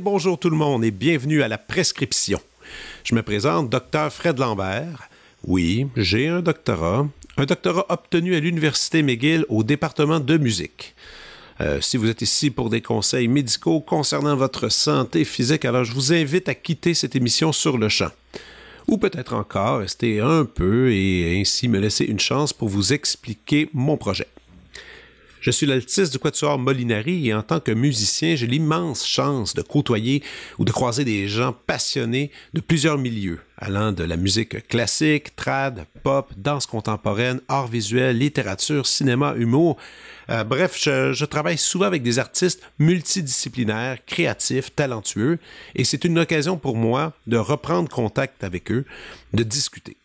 [0.00, 2.40] bonjour tout le monde et bienvenue à la prescription.
[3.04, 5.08] Je me présente, docteur Fred Lambert.
[5.46, 10.94] Oui, j'ai un doctorat, un doctorat obtenu à l'Université McGill au département de musique.
[11.60, 15.92] Euh, si vous êtes ici pour des conseils médicaux concernant votre santé physique, alors je
[15.92, 18.10] vous invite à quitter cette émission sur le champ.
[18.88, 23.68] Ou peut-être encore rester un peu et ainsi me laisser une chance pour vous expliquer
[23.72, 24.26] mon projet.
[25.40, 29.62] Je suis l'altiste du Quatuor Molinari et en tant que musicien, j'ai l'immense chance de
[29.62, 30.22] côtoyer
[30.58, 35.86] ou de croiser des gens passionnés de plusieurs milieux, allant de la musique classique, trad,
[36.02, 39.78] pop, danse contemporaine, art visuel, littérature, cinéma, humour.
[40.28, 45.38] Euh, bref, je, je travaille souvent avec des artistes multidisciplinaires, créatifs, talentueux,
[45.74, 48.84] et c'est une occasion pour moi de reprendre contact avec eux,
[49.32, 49.96] de discuter.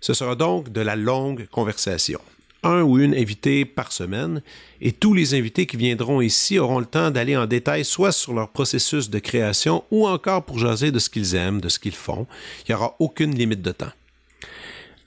[0.00, 2.20] Ce sera donc de la longue conversation
[2.62, 4.42] un ou une invité par semaine
[4.80, 8.34] et tous les invités qui viendront ici auront le temps d'aller en détail soit sur
[8.34, 11.94] leur processus de création ou encore pour jaser de ce qu'ils aiment, de ce qu'ils
[11.94, 12.26] font.
[12.60, 13.92] Il n'y aura aucune limite de temps.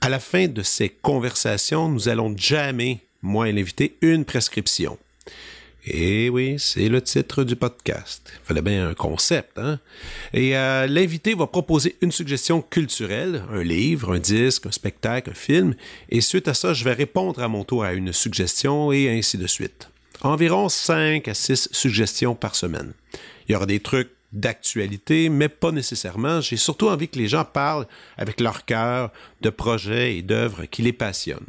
[0.00, 4.98] À la fin de ces conversations, nous allons jamais, moi et l'invité, une prescription.
[5.88, 8.32] Et eh oui, c'est le titre du podcast.
[8.42, 9.78] Il fallait bien un concept, hein?
[10.32, 15.34] Et euh, l'invité va proposer une suggestion culturelle, un livre, un disque, un spectacle, un
[15.34, 15.76] film,
[16.08, 19.38] et suite à ça, je vais répondre à mon tour à une suggestion et ainsi
[19.38, 19.88] de suite.
[20.22, 22.92] Environ 5 à 6 suggestions par semaine.
[23.48, 26.40] Il y aura des trucs d'actualité, mais pas nécessairement.
[26.40, 30.82] J'ai surtout envie que les gens parlent avec leur cœur de projets et d'œuvres qui
[30.82, 31.46] les passionnent.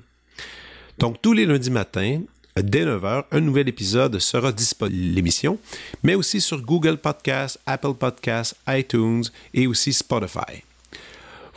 [0.99, 2.21] Donc, tous les lundis matins,
[2.61, 5.59] dès 9h, un nouvel épisode sera disponible, l'émission,
[6.03, 9.23] mais aussi sur Google Podcasts, Apple Podcasts, iTunes
[9.53, 10.63] et aussi Spotify.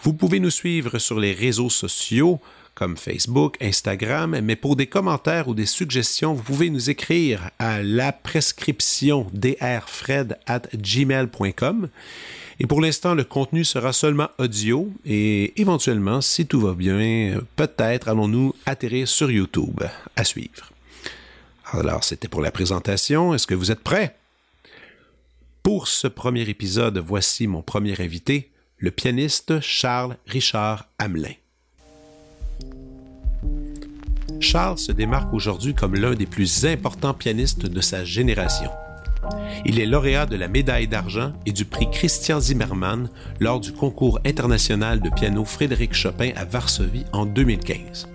[0.02, 2.40] Vous pouvez nous suivre sur les réseaux sociaux
[2.74, 7.82] comme Facebook, Instagram, mais pour des commentaires ou des suggestions, vous pouvez nous écrire à
[7.82, 11.88] la prescription drfred at gmail.com.
[12.58, 18.08] Et pour l'instant, le contenu sera seulement audio et éventuellement, si tout va bien, peut-être
[18.08, 19.82] allons-nous atterrir sur YouTube.
[20.16, 20.69] À suivre.
[21.72, 23.32] Alors, c'était pour la présentation.
[23.32, 24.16] Est-ce que vous êtes prêts?
[25.62, 31.34] Pour ce premier épisode, voici mon premier invité, le pianiste Charles Richard Hamelin.
[34.40, 38.70] Charles se démarque aujourd'hui comme l'un des plus importants pianistes de sa génération.
[39.66, 44.18] Il est lauréat de la médaille d'argent et du prix Christian Zimmermann lors du concours
[44.24, 48.08] international de piano Frédéric Chopin à Varsovie en 2015.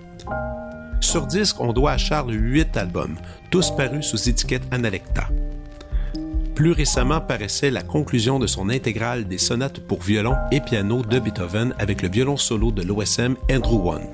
[0.99, 3.15] Sur disque, on doit à Charles huit albums,
[3.55, 5.29] tous parus sous étiquette Analecta.
[6.55, 11.19] Plus récemment paraissait la conclusion de son intégrale des sonates pour violon et piano de
[11.19, 14.07] Beethoven avec le violon solo de l'OSM Andrew One,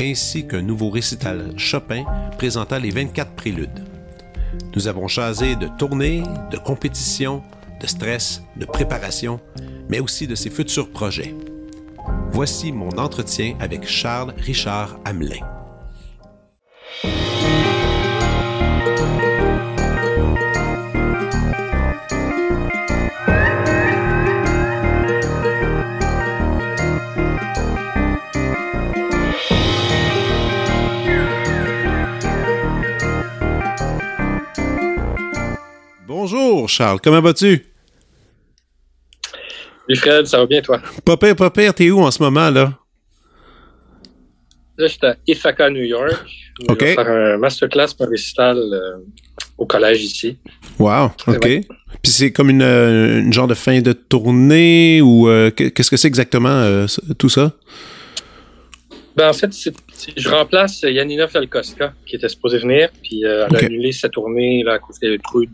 [0.00, 2.04] ainsi qu'un nouveau récital Chopin
[2.38, 3.84] présentant les 24 préludes.
[4.74, 7.44] Nous avons chasé de tournées, de compétitions,
[7.80, 9.38] de stress, de préparation,
[9.88, 11.36] mais aussi de ses futurs projets.
[12.30, 15.55] Voici mon entretien avec Charles Richard Hamelin.
[36.66, 37.64] Bonjour Charles, comment vas-tu?
[39.88, 40.82] Oui Fred, ça va bien toi?
[41.04, 42.72] Pas pire, pas pire, t'es où en ce moment là?
[44.76, 46.26] Là, j'étais à Ithaca, New York.
[46.68, 48.96] Je vais faire un masterclass pour récital euh,
[49.56, 50.38] au collège ici.
[50.80, 51.40] Wow, OK.
[52.02, 56.08] Puis c'est comme euh, une, genre de fin de tournée ou euh, qu'est-ce que c'est
[56.08, 56.84] exactement
[57.16, 57.52] tout ça?
[59.14, 59.52] Ben, en fait,
[60.16, 64.72] je remplace Yanina Falkoska qui était supposée venir, puis elle a annulé sa tournée là,
[64.72, 65.52] à cause des trucs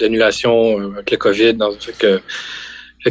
[0.00, 1.56] d'annulation avec le COVID.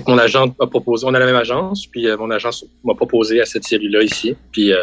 [0.07, 3.45] Mon agent m'a proposé, on a la même agence, puis mon agence m'a proposé à
[3.45, 4.35] cette série-là ici.
[4.51, 4.73] Puis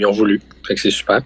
[0.00, 0.40] ils ont voulu.
[0.76, 1.20] C'est super.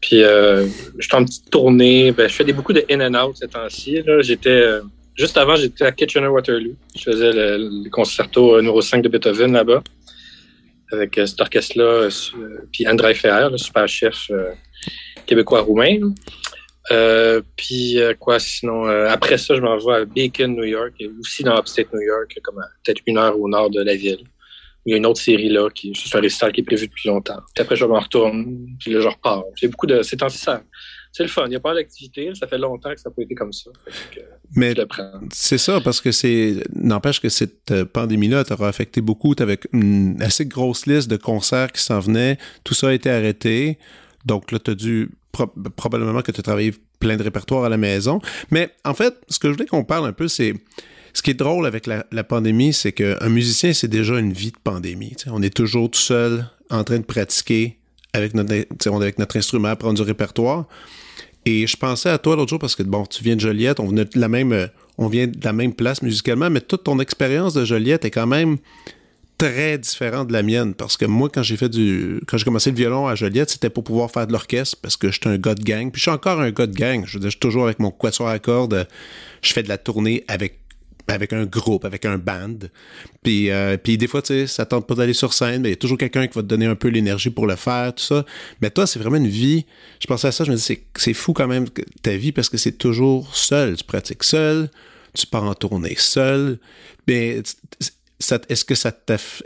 [0.00, 0.66] Puis euh,
[0.98, 2.12] je suis en petite tournée.
[2.12, 4.02] Ben, je fais des, beaucoup de in and out ces temps-ci.
[4.20, 4.82] J'étais euh,
[5.14, 6.74] juste avant, j'étais à Kitchener-Waterloo.
[6.96, 9.82] Je faisais le, concerto numéro 5 de Beethoven là-bas
[10.92, 12.08] avec euh, cet orchestre-là.
[12.72, 14.30] puis André Ferrer, le super chef
[15.26, 16.12] québécois-roumain.
[17.56, 21.58] Puis quoi sinon après ça je m'en vais à Bacon New York et aussi dans
[21.58, 24.24] Upstate New York comme peut-être une heure au nord de la ville
[24.84, 27.08] il y a une autre série là, qui c'est un récital qui est prévu depuis
[27.08, 27.40] longtemps.
[27.54, 29.44] Puis après, je m'en retourne, puis là, je repars.
[29.54, 30.02] J'ai beaucoup de.
[30.02, 30.62] C'est ça.
[31.12, 31.44] C'est le fun.
[31.46, 32.32] Il n'y a pas d'activité.
[32.34, 33.70] Ça fait longtemps que ça n'a pas été comme ça.
[34.56, 34.74] Mais
[35.30, 36.64] c'est ça, parce que c'est.
[36.74, 39.34] N'empêche que cette euh, pandémie-là t'aura affecté beaucoup.
[39.34, 42.38] Tu avais une assez grosse liste de concerts qui s'en venaient.
[42.64, 43.78] Tout ça a été arrêté.
[44.24, 45.10] Donc là, tu as dû.
[45.32, 48.20] Probablement que tu as travaillé plein de répertoires à la maison.
[48.50, 50.54] Mais en fait, ce que je voulais qu'on parle un peu, c'est
[51.14, 54.58] ce qui est drôle avec la, pandémie, c'est qu'un musicien, c'est déjà une vie de
[54.62, 55.14] pandémie.
[55.26, 57.78] On est toujours tout seul en train de pratiquer
[58.14, 60.66] avec notre, instrument, prendre du répertoire.
[61.44, 63.92] Et je pensais à toi l'autre jour parce que, bon, tu viens de Joliette, on
[63.92, 67.64] de la même, on vient de la même place musicalement, mais toute ton expérience de
[67.64, 68.58] Joliette est quand même
[69.42, 72.70] très différente de la mienne parce que moi quand j'ai fait du quand j'ai commencé
[72.70, 75.56] le violon à Joliette c'était pour pouvoir faire de l'orchestre parce que j'étais un gars
[75.56, 77.40] de gang puis je suis encore un gars de gang je veux dire je suis
[77.40, 78.86] toujours avec mon quatuor à cordes
[79.42, 80.60] je fais de la tournée avec
[81.08, 82.56] avec un groupe, avec un band.
[83.24, 85.72] Puis, euh, puis des fois, tu sais, ça tente pas d'aller sur scène, mais il
[85.72, 88.04] y a toujours quelqu'un qui va te donner un peu l'énergie pour le faire, tout
[88.04, 88.24] ça.
[88.62, 89.66] Mais toi, c'est vraiment une vie.
[89.98, 91.66] Je pensais à ça, je me dis, c'est fou quand même
[92.02, 93.76] ta vie parce que c'est toujours seul.
[93.76, 94.70] Tu pratiques seul,
[95.12, 96.60] tu pars en tournée seul.
[97.08, 97.42] Mais
[98.48, 98.92] est-ce que ça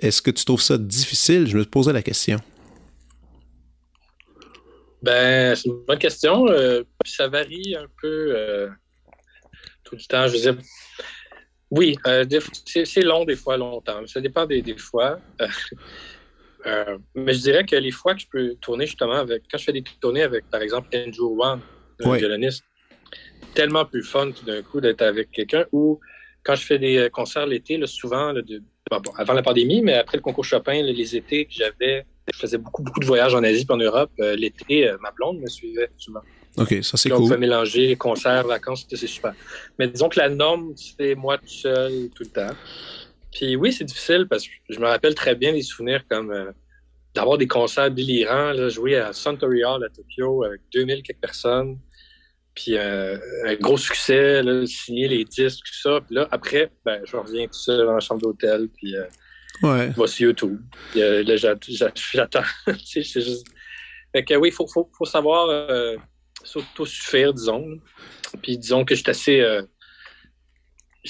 [0.00, 1.46] est-ce que tu trouves ça difficile?
[1.46, 2.38] Je me posais la question.
[5.02, 6.49] Ben, c'est une bonne question.
[6.49, 8.69] Euh, ça varie un peu euh,
[9.84, 10.26] tout le temps.
[10.26, 10.56] Je veux dire,
[11.70, 12.25] oui, euh,
[12.64, 14.05] c'est long des fois, longtemps.
[14.06, 15.20] Ça dépend des, fois.
[17.14, 19.73] Mais je dirais que les fois que je peux tourner justement avec, quand je fais
[19.73, 21.61] des tournées avec, par exemple, Andrew Wan,
[22.02, 22.64] un violoniste,
[23.55, 26.00] tellement plus fun tout d'un coup d'être avec quelqu'un ou
[26.47, 28.33] quand je fais des euh, concerts l'été, souvent,
[29.17, 32.83] avant la pandémie, mais après le concours Chopin, les étés que j'avais, je faisais beaucoup,
[32.83, 34.11] beaucoup de voyages en Asie et en Europe.
[34.19, 36.23] l'été, ma blonde me suivait souvent.
[36.57, 37.25] OK, ça c'est cool.
[37.25, 39.35] On peut mélanger concerts, vacances, c'est super.
[39.79, 42.55] Mais disons que la norme, c'est moi tout seul tout le temps.
[43.33, 46.53] Puis oui, c'est difficile parce que je me rappelle très bien des souvenirs comme euh,
[47.15, 51.79] d'avoir des concerts délirants, là, jouer à Suntory Hall à Tokyo avec 2000 quelques personnes.
[52.56, 56.00] Puis euh, un gros succès, là, signer les disques, tout ça.
[56.00, 59.05] Puis là, après, ben, je reviens tout seul dans la chambre d'hôtel, puis euh,
[59.62, 59.93] ouais.
[59.97, 60.58] je sur YouTube.
[60.91, 61.37] Puis, euh, là,
[62.14, 62.43] j'attends.
[62.82, 63.47] c'est juste...
[64.11, 65.97] Fait que oui, il faut, faut, faut, savoir euh,
[66.43, 67.79] s'auto-suffire, disons.
[68.43, 69.61] Puis disons que je suis assez.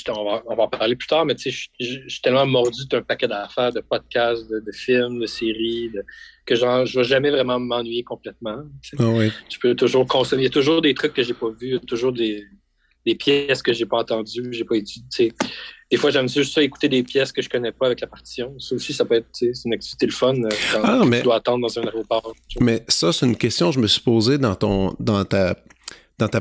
[0.08, 2.86] On, va, on, va, en parler plus tard, mais tu sais, je suis tellement mordu
[2.86, 5.90] d'un paquet d'affaires, de podcasts, de, films, de séries,
[6.44, 8.62] que genre, je ne vais jamais vraiment m'ennuyer complètement.
[8.98, 9.30] Ah oui.
[9.48, 10.42] Je peux toujours consommer.
[10.42, 12.44] Il y a toujours des trucs que j'ai pas vus, toujours des,
[13.06, 15.32] des pièces que j'ai pas entendues, j'ai pas étudiées.
[15.90, 18.58] Des fois, j'aime juste ça, écouter des pièces que je connais pas avec la partition.
[18.58, 19.28] Ça aussi, ça peut être
[19.64, 22.34] une activité le fun euh, quand ah, tu dois attendre dans un aéroport.
[22.60, 25.56] Mais ça, c'est une question que je me suis posée dans ton dans ta
[26.18, 26.40] dans ta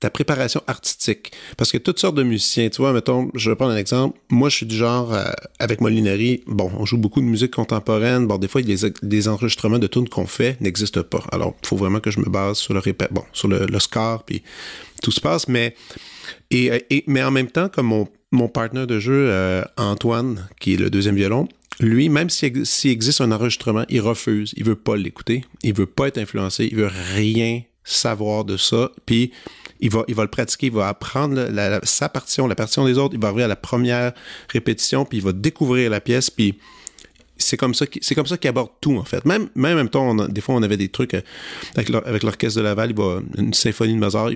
[0.00, 1.32] ta préparation artistique.
[1.56, 4.18] Parce que toutes sortes de musiciens, tu vois, mettons, je vais prendre un exemple.
[4.30, 5.24] Moi, je suis du genre, euh,
[5.58, 8.26] avec Molinari, bon, on joue beaucoup de musique contemporaine.
[8.26, 11.24] Bon, des fois, les, enregistrements de tunes qu'on fait n'existent pas.
[11.32, 14.24] Alors, il faut vraiment que je me base sur le répète, bon, sur le, score,
[14.24, 14.42] puis
[15.02, 15.48] tout se passe.
[15.48, 15.74] Mais,
[16.50, 20.76] et, mais en même temps, comme mon, mon partenaire de jeu, euh, Antoine, qui est
[20.76, 21.48] le deuxième violon,
[21.80, 24.54] lui, même s'il existe un enregistrement, il refuse.
[24.56, 25.44] Il veut pas l'écouter.
[25.62, 26.68] Il veut pas être influencé.
[26.70, 28.90] Il veut rien savoir de ça.
[29.06, 29.32] Puis,
[29.80, 31.48] il va, il va le pratiquer, il va apprendre
[31.84, 34.12] sa partition, la partition des autres, il va arriver à la première
[34.48, 36.58] répétition, puis il va découvrir la pièce, puis
[37.38, 39.88] c'est comme ça c'est comme ça qu'il aborde tout en fait même même en même
[39.90, 41.20] temps des fois on avait des trucs euh,
[41.74, 44.30] avec l'orchestre de Laval il va une symphonie de Mozart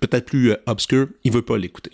[0.00, 1.92] peut-être plus euh, obscure il veut pas l'écouter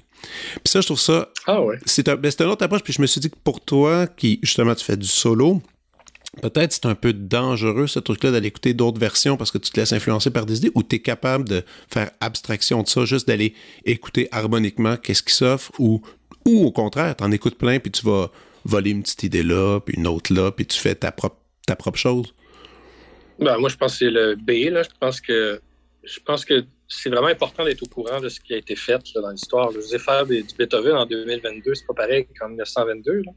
[0.55, 3.03] puis ça je trouve ça ah ouais c'est un, ben, une autre approche puis je
[3.03, 5.61] me suis dit que pour toi qui justement tu fais du solo
[6.43, 9.81] peut-être c'est un peu dangereux ce truc-là d'aller écouter d'autres versions parce que tu te
[9.81, 13.27] laisses influencer par des idées ou tu es capable de faire abstraction de ça, juste
[13.29, 16.03] d'aller écouter harmoniquement qu'est-ce qui s'offre ou,
[16.45, 18.31] ou au contraire, tu en écoutes plein puis tu vas
[18.65, 21.77] voler une petite idée là, puis une autre là, puis tu fais ta propre, ta
[21.77, 22.35] propre chose?
[23.39, 24.73] Ben, moi, je pense que c'est le B.
[24.73, 24.83] Là.
[24.83, 25.61] Je pense que
[26.03, 29.01] je pense que c'est vraiment important d'être au courant de ce qui a été fait
[29.17, 29.73] dans l'histoire.
[29.73, 33.23] Je vous ai du Beethoven en 2022, c'est pas pareil qu'en 1922.
[33.23, 33.33] Là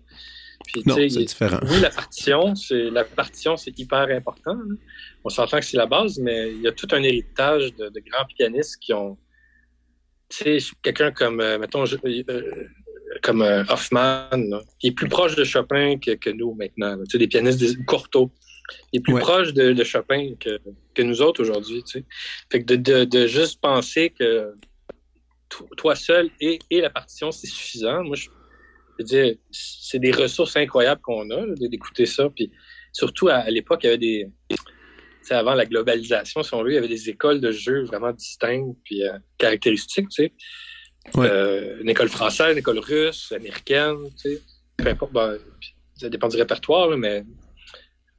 [0.86, 1.60] non, c'est différent.
[1.63, 4.58] Oui, la partition, c'est la partition, c'est hyper important.
[5.24, 8.25] On s'entend que c'est la base, mais il y a tout un héritage de, grands
[8.38, 9.18] pianistes qui ont,
[10.30, 12.42] tu sais, quelqu'un comme, euh, mettons, euh,
[13.24, 14.30] comme euh, Hoffman,
[14.80, 16.98] qui est plus proche de Chopin que, nous maintenant.
[17.04, 18.32] Tu sais, des pianistes des, Cortot.
[18.94, 20.60] Il est plus proche de, Chopin que,
[20.94, 21.84] que nous autres aujourd'hui.
[21.84, 22.06] Tu sais.
[22.51, 24.54] Fait que de, de, juste penser que
[25.78, 28.04] toi seul et, et la partition, c'est suffisant.
[28.04, 28.30] Moi, je,
[29.03, 32.29] dire, c'est des ressources incroyables qu'on a d'écouter ça.
[32.29, 32.51] Puis
[32.91, 34.27] surtout à, l'époque, il y avait des.
[35.32, 38.75] Avant la globalisation, si on veut, il y avait des écoles de jeu vraiment distinctes
[38.84, 40.34] puis euh, caractéristiques, tu sais.
[41.18, 44.41] Euh, une école française, une école russe, américaine, tu sais.
[44.77, 45.13] Peu importe.
[45.13, 45.38] Ben,
[45.96, 47.24] ça dépend du répertoire, mais,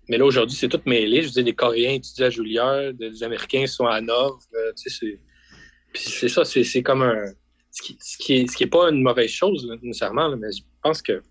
[0.08, 1.22] mais là, aujourd'hui, c'est tout mêlé.
[1.22, 4.38] Je veux dire, les Coréens étudient à Juilliard, les Américains sont à Nov.
[4.76, 7.32] c'est ça, c'est comme un.
[7.72, 10.62] Ce qui, ce qui, est, ce qui est pas une mauvaise chose, nécessairement, mais je
[10.82, 11.22] pense que.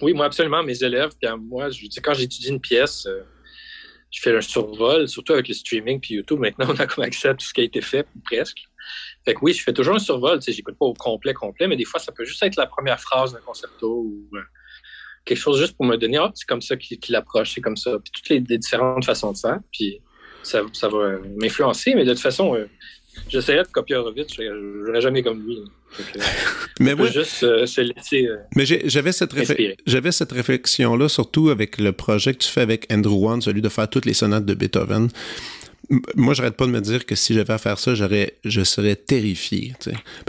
[0.00, 3.22] Oui, moi, absolument, mes élèves, puis moi, je dis, quand j'étudie une pièce, euh,
[4.10, 6.38] je fais un survol, surtout avec le streaming puis YouTube.
[6.38, 8.58] Maintenant, on a comme accès à tout ce qui a été fait, presque.
[9.24, 10.38] Fait que oui, je fais toujours un survol.
[10.38, 12.66] Tu sais, j'écoute pas au complet, complet, mais des fois, ça peut juste être la
[12.66, 14.40] première phrase d'un concerto ou euh,
[15.24, 17.98] quelque chose juste pour me donner, ah, c'est comme ça qu'il approche, c'est comme ça.
[17.98, 19.60] Puis toutes les, différentes façons de faire.
[19.72, 20.00] Puis
[20.42, 22.68] ça, ça va m'influencer, mais de toute façon, euh,
[23.28, 25.58] j'essaierais de copier Horowitz, je n'aurais jamais comme lui.
[26.80, 28.26] mais moi, juste euh, se laisser.
[28.56, 33.60] mais j'avais cette, réflexion-là, surtout avec le projet que tu fais avec Andrew Wan, celui
[33.60, 35.10] de faire toutes les sonates de Beethoven
[36.14, 39.74] moi, j'arrête pas de me dire que si j'avais à faire ça, je serais terrifié.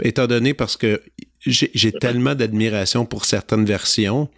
[0.02, 1.00] Étant donné parce que
[1.46, 4.28] j'ai tellement d'admiration pour certaines versions,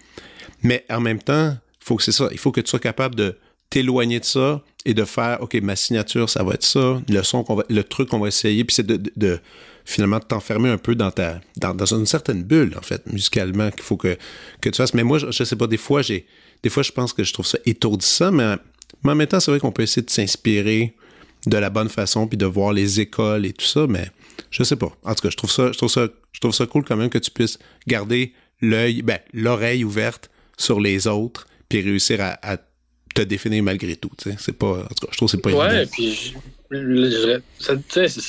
[0.62, 2.28] mais en même temps, faut que c'est ça.
[2.32, 3.36] Il faut que tu sois capable de
[3.70, 7.42] t'éloigner de ça et de faire, OK, ma signature, ça va être ça, le son
[7.44, 9.40] qu'on va, le truc qu'on va essayer, puis c'est de,
[9.84, 13.82] finalement t'enfermer un peu dans ta, dans, dans, une certaine bulle, en fait, musicalement, qu'il
[13.82, 14.16] faut que,
[14.60, 14.94] que tu fasses.
[14.94, 16.26] Mais moi, je, je sais pas, des fois, j'ai,
[16.62, 18.56] des fois, je pense que je trouve ça étourdissant, mais,
[19.02, 20.94] mais en même temps, c'est vrai qu'on peut essayer de s'inspirer
[21.46, 24.10] de la bonne façon, puis de voir les écoles et tout ça, mais
[24.50, 24.92] je sais pas.
[25.04, 27.10] En tout cas, je trouve ça, je trouve ça, je trouve ça cool quand même
[27.10, 32.56] que tu puisses garder l'œil, ben, l'oreille ouverte sur les autres, puis réussir à,
[33.16, 34.10] te définir malgré tout.
[34.16, 35.90] C'est pas, en tout cas, je trouve que c'est pas ouais, évident.
[35.92, 36.34] puis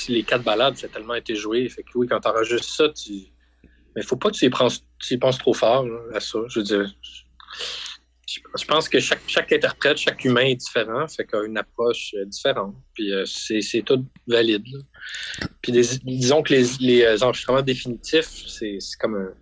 [0.10, 1.68] les quatre balades, ça a tellement été joué.
[1.70, 3.14] Fait que oui, quand t'enregistres ça, tu.
[3.96, 6.40] Mais faut pas que tu y, penses, tu y penses trop fort à ça.
[6.50, 6.94] Je veux dire,
[8.28, 12.14] je pense que chaque, chaque interprète, chaque humain est différent, fait qu'il a une approche
[12.16, 12.76] euh, différente.
[12.94, 14.64] Puis euh, c'est tout valide.
[15.62, 19.34] Puis disons que les, les, enregistrements définitifs, c'est comme un.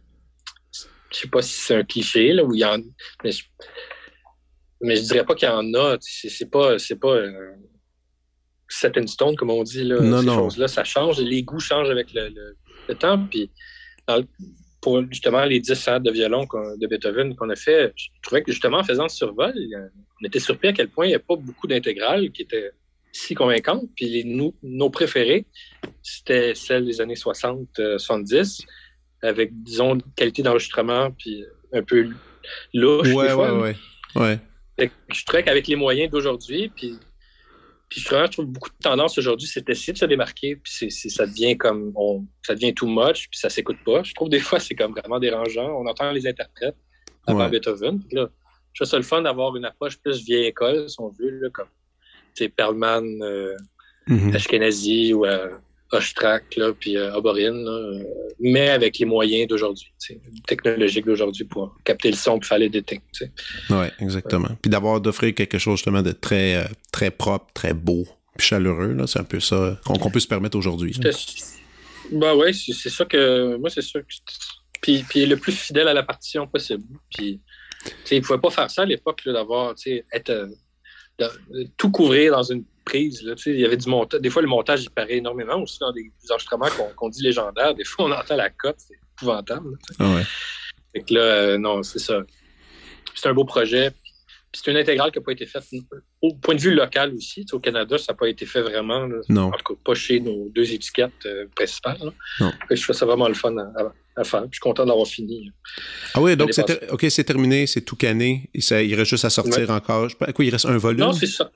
[1.11, 2.77] Je sais pas si c'est un cliché, là, où il y en
[3.23, 3.31] mais
[4.81, 5.97] mais je dirais pas qu'il y en a.
[5.99, 6.79] C'est pas.
[6.79, 7.51] C'est pas euh,
[8.67, 9.83] set in stone, comme on dit.
[9.83, 11.19] Là, non, ces choses-là, ça change.
[11.19, 12.33] Les goûts changent avec le,
[12.87, 13.25] le, temps.
[13.27, 13.51] Puis
[14.81, 16.45] pour justement les 10 sonates de violon
[16.77, 19.53] de Beethoven qu'on a fait, je trouvais que justement en faisant ce survol,
[20.21, 22.71] on était surpris à quel point il n'y a pas beaucoup d'intégrales qui étaient
[23.15, 23.89] si convaincantes.
[23.95, 25.45] Puis nous, nos préférés,
[26.03, 28.61] c'était celles des années 60-70,
[29.23, 32.09] euh, avec, disons, qualité d'enregistrement, puis un peu
[32.73, 33.07] louche.
[33.07, 33.75] Ouais, ouais, ouais,
[34.15, 34.39] ouais.
[34.77, 36.97] Je trouvais qu'avec les moyens d'aujourd'hui, puis
[37.89, 41.25] puis je trouve beaucoup de tendance aujourd'hui, c'est d'essayer de se démarquer, puis c'est, ça
[41.25, 44.01] devient comme, on, ça devient too much, puis ça s'écoute pas.
[44.03, 45.69] Je trouve des fois, c'est comme vraiment dérangeant.
[45.79, 46.75] On entend les interprètes
[47.27, 48.01] avant Beethoven.
[48.11, 48.27] là,
[48.73, 51.49] je trouve ça le fun d'avoir une approche plus vieille école, si on veut, là,
[51.51, 51.69] comme,
[52.57, 53.55] Perlman, euh,
[54.07, 54.35] mm-hmm.
[54.35, 55.51] Ashkenazi ou euh,
[55.95, 58.03] Ostrak, là, puis euh, euh,
[58.39, 59.91] mais avec les moyens d'aujourd'hui,
[60.47, 63.31] technologiques d'aujourd'hui pour capter le son faire les détecter.
[63.69, 64.49] Oui, exactement.
[64.61, 68.05] Puis d'avoir d'offrir quelque chose justement de très, euh, très propre, très beau,
[68.37, 70.93] puis chaleureux, c'est un peu ça qu'on peut se permettre aujourd'hui.
[72.11, 73.57] Ben oui, c'est ça que.
[73.57, 74.13] Moi, c'est sûr que.
[74.81, 76.83] Puis, puis le plus fidèle à la partition possible.
[77.09, 77.41] Puis,
[78.11, 79.73] il ne pouvait pas faire ça à l'époque, d'avoir,
[80.13, 80.29] être.
[80.29, 80.47] Euh,
[81.77, 84.21] tout couvrir dans une Là, il y avait du montage.
[84.21, 87.73] Des fois, le montage, il paraît énormément aussi dans des, enregistrements qu'on dit légendaires.
[87.73, 89.77] Des fois, on entend la cote, c'est épouvantable.
[89.99, 90.19] Ah
[90.93, 92.21] fait que là, euh, non, c'est ça.
[93.13, 93.91] C'est un beau projet.
[94.53, 95.65] C'est une intégrale qui n'a pas été faite
[96.21, 97.45] au point de vue local aussi.
[97.51, 99.05] au Canada, ça n'a pas été fait vraiment.
[99.27, 99.47] Non.
[99.47, 102.13] En tout cas, pas chez nos deux étiquettes euh, principales.
[102.39, 102.53] Non.
[102.71, 103.53] je trouve ça vraiment le fun
[104.15, 104.43] à, faire.
[104.43, 105.51] je suis content d'avoir fini.
[106.13, 108.49] Ah oui, donc c'est OK, c'est terminé, c'est tout cané.
[108.53, 110.09] il reste juste à sortir encore.
[110.17, 111.01] Quoi, il reste un volume?
[111.01, 111.51] Non, c'est ça.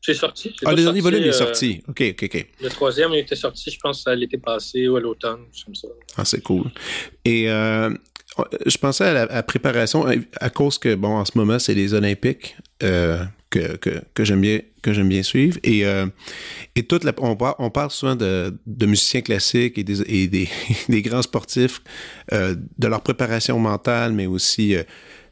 [0.00, 0.54] C'est sorti.
[0.64, 1.82] Ah, le dernier volume est euh, sorti.
[1.88, 2.46] OK, OK, OK.
[2.62, 5.88] Le troisième il était sorti, je pense, à l'été passé ou à l'automne, comme ça.
[6.16, 6.70] Ah, c'est cool.
[7.24, 7.90] Et euh,
[8.66, 10.06] je pensais à la préparation,
[10.40, 14.42] à cause que, bon, en ce moment, c'est les Olympiques euh, que, que, que j'aime
[14.42, 15.58] bien, que j'aime bien suivre.
[15.64, 15.82] Et,
[16.76, 20.28] et toute la, on, parle, on parle souvent de, de musiciens classiques et des, et
[20.28, 20.48] des,
[20.88, 21.80] des grands sportifs,
[22.30, 24.76] de leur préparation mentale, mais aussi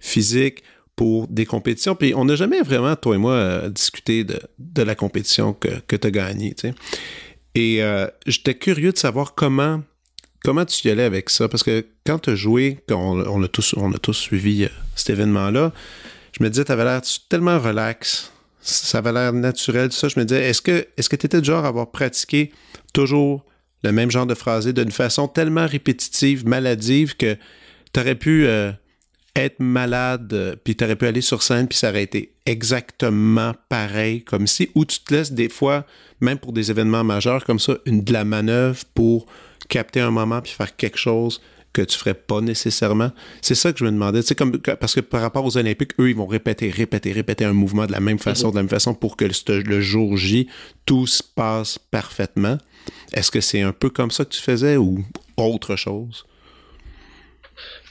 [0.00, 0.64] physique
[0.96, 1.94] pour des compétitions.
[1.94, 5.68] Puis on n'a jamais vraiment, toi et moi, euh, discuté de, de, la compétition que,
[5.86, 6.54] que tu as gagnée.
[7.54, 9.82] Et euh, j'étais curieux de savoir comment,
[10.44, 11.48] comment tu y allais avec ça.
[11.48, 14.68] Parce que quand tu as joué, on, on, a tous, on a tous suivi euh,
[14.94, 15.72] cet événement-là,
[16.38, 18.32] je me disais, tu avais l'air tellement relax.
[18.60, 20.08] Ça avait l'air naturel, tout ça.
[20.08, 22.50] Je me disais, est-ce que que tu étais du genre à avoir pratiqué
[22.92, 23.44] toujours
[23.82, 27.36] le même genre de phrasé d'une façon tellement répétitive, maladive, que
[27.92, 28.48] tu aurais pu
[29.36, 33.52] être malade, euh, puis tu aurais pu aller sur scène, puis ça aurait été exactement
[33.68, 35.84] pareil comme si, ou tu te laisses des fois,
[36.20, 39.26] même pour des événements majeurs comme ça, une de la manœuvre pour
[39.68, 41.40] capter un moment puis faire quelque chose
[41.72, 43.10] que tu ferais pas nécessairement?
[43.42, 44.22] C'est ça que je me demandais.
[44.22, 47.44] Tu sais, comme, parce que par rapport aux Olympiques, eux, ils vont répéter, répéter, répéter
[47.44, 50.48] un mouvement de la même façon, de la même façon pour que le jour J,
[50.86, 52.58] tout se passe parfaitement.
[53.12, 55.04] Est-ce que c'est un peu comme ça que tu faisais ou
[55.36, 56.24] autre chose?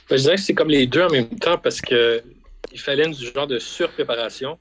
[0.08, 2.22] Ben, je dirais que c'est comme les deux en même temps parce que
[2.72, 4.58] il fallait du genre de surpréparation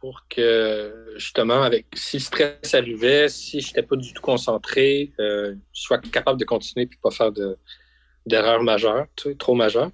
[0.00, 5.12] pour que, justement, avec si le stress arrivait, si je n'étais pas du tout concentré,
[5.20, 7.58] euh, je sois capable de continuer et pas faire de,
[8.26, 9.06] d'erreurs majeures,
[9.38, 9.90] trop majeures.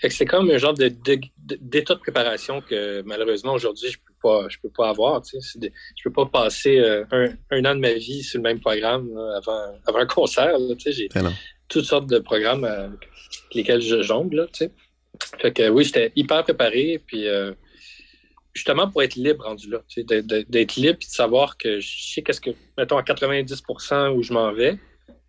[0.00, 4.14] Fait que c'est comme un genre de, d'état de, préparation que malheureusement aujourd'hui je peux
[4.22, 5.22] pas je peux pas avoir.
[5.22, 5.58] Tu sais.
[5.60, 7.04] je peux pas passer euh,
[7.50, 10.56] un, an de ma vie sur le même programme avant, avant un concert.
[10.78, 11.08] tu sais.
[11.70, 13.08] Toutes sortes de programmes avec
[13.54, 14.48] lesquels je jongle.
[14.52, 14.72] tu sais.
[15.40, 17.02] Fait que oui, j'étais hyper préparé.
[17.06, 17.52] Puis euh,
[18.54, 22.40] justement pour être libre rendu là, d'être libre et de savoir que je sais qu'est-ce
[22.40, 24.78] que, mettons, à 90% où je m'en vais,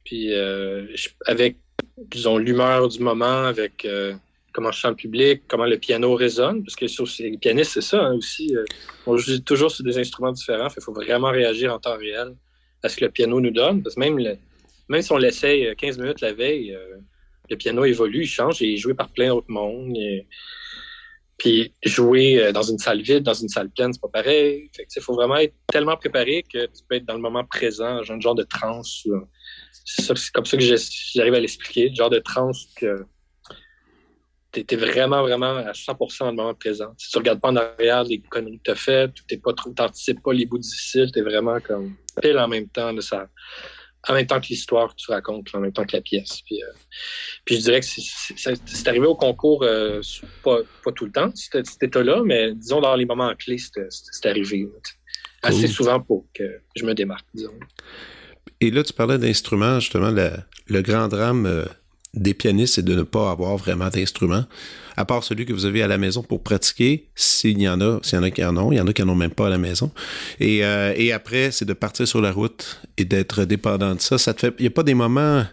[0.04, 0.88] puis euh,
[1.28, 1.58] avec,
[1.98, 4.14] disons, l'humeur du moment, avec euh,
[4.54, 7.82] comment je sens le public, comment le piano résonne, parce que sur les pianistes, c'est
[7.82, 8.56] ça hein, aussi.
[8.56, 8.66] Euh,
[9.06, 12.36] on joue toujours sur des instruments différents, il faut vraiment réagir en temps réel
[12.84, 14.18] à ce que le piano nous donne, parce que même,
[14.92, 16.78] même si on l'essaye 15 minutes la veille,
[17.50, 19.96] le piano évolue, il change et est joué par plein d'autres mondes.
[19.98, 20.28] Et,
[21.42, 24.70] puis jouer euh, dans une salle vide, dans une salle pleine, c'est pas pareil.
[24.78, 28.20] il faut vraiment être tellement préparé que tu peux être dans le moment présent, un
[28.20, 29.08] genre de transe.
[29.86, 30.64] C'est comme ça que
[31.16, 33.06] j'arrive à l'expliquer, genre de transe que
[34.52, 36.94] tu es vraiment, vraiment à 100% dans le moment présent.
[36.98, 39.42] Si tu regardes pas en arrière les conneries que tu as faites, tu
[39.76, 43.28] t'anticipes pas les bouts difficiles, tu es vraiment comme pile en même temps de ça
[44.08, 46.42] en même temps que l'histoire que tu racontes, en même temps que la pièce.
[46.46, 46.68] Puis, euh,
[47.50, 50.02] je dirais que c'est arrivé au concours, euh,
[50.44, 50.62] pas,
[50.96, 54.68] tout le temps, cet état-là, mais disons dans les moments clés, c'est arrivé.
[55.44, 56.44] Assez souvent pour que
[56.76, 57.54] je me démarque, disons.
[58.60, 61.66] Et là, tu parlais d'instruments, justement, le, grand drame euh,
[62.14, 64.46] des pianistes, c'est de ne pas avoir vraiment d'instruments
[64.98, 68.00] à part celui que vous avez à la maison pour pratiquer, s'il y en a,
[68.04, 69.32] s'il y en a qui en ont, il y en a qui n'en ont même
[69.32, 69.92] pas à la maison.
[70.40, 74.18] Et, euh, et après, c'est de partir sur la route et d'être dépendant de ça.
[74.18, 74.54] Ça te fait.
[74.60, 75.44] Il n'y a pas des moments.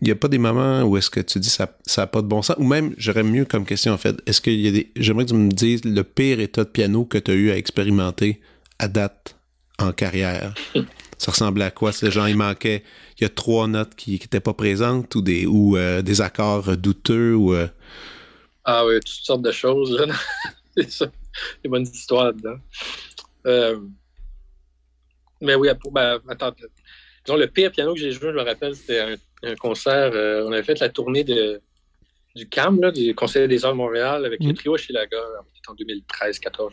[0.00, 2.26] Il n'y a pas des moments où est-ce que tu dis ça n'a pas de
[2.26, 2.56] bon sens?
[2.58, 4.90] Ou même, j'aurais mieux comme question, en fait, est-ce qu'il y a des.
[4.96, 7.56] J'aimerais que tu me dises le pire état de piano que tu as eu à
[7.56, 8.40] expérimenter
[8.78, 9.36] à date
[9.78, 10.54] en carrière?
[11.22, 11.92] Ça ressemblait à quoi?
[11.92, 12.82] C'est genre, il manquait,
[13.16, 16.76] il y a trois notes qui n'étaient pas présentes ou des, ou, euh, des accords
[16.76, 17.54] douteux ou.
[17.54, 17.68] Euh,
[18.64, 20.04] ah oui, toutes sortes de choses.
[20.76, 21.06] c'est ça.
[21.62, 22.56] Des bonnes histoires là-dedans.
[23.46, 23.78] Euh,
[25.40, 26.50] mais oui, ben, attends.
[27.24, 30.10] Disons, le pire piano que j'ai joué, je me rappelle, c'était un, concert.
[30.14, 31.60] Euh, on avait fait la tournée de,
[32.34, 34.54] du CAM, là, du Conseil des Arts de Montréal, avec le mm.
[34.54, 35.18] trio chez Laga
[35.68, 36.72] en 2013-14,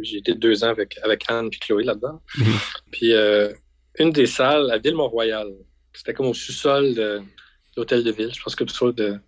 [0.00, 2.22] J'ai été deux ans avec, avec Anne et Chloé là-dedans.
[2.38, 2.80] Mm-hmm.
[2.90, 3.52] Puis euh,
[3.98, 5.48] une des salles à Ville-Mont-Royal,
[5.92, 7.20] c'était comme au sous-sol de,
[7.76, 8.32] l'hôtel de ville.
[8.34, 9.18] Je pense que le de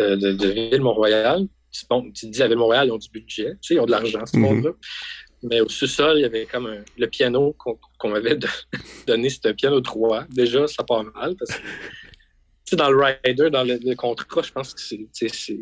[0.00, 1.46] euh, de, Ville-Mont-Royal.
[1.90, 3.90] Bon, tu te dis à Ville-Mont-Royal, ils ont du budget, tu sais, ils ont de
[3.90, 4.42] l'argent, ce mhm.
[4.42, 4.70] monde-là.
[5.42, 8.38] Mais au sous-sol, il y avait comme le piano qu'on m'avait
[9.06, 10.24] donné, c'était un piano droit.
[10.30, 11.60] Déjà, ça part mal parce
[12.70, 15.06] que dans le rider, dans le, contrat, je pense qu'il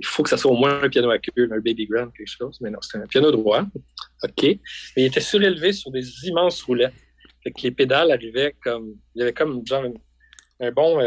[0.04, 2.58] faut que ça soit au moins un piano à queue, un baby grand, quelque chose.
[2.60, 3.64] Mais non, c'était un piano droit.
[4.22, 4.42] OK.
[4.44, 4.58] Mais
[4.96, 6.94] il était surélevé sur des immenses roulettes.
[7.42, 8.94] Fait que les pédales arrivaient comme.
[9.14, 9.84] Il y avait comme genre
[10.60, 11.00] un, bon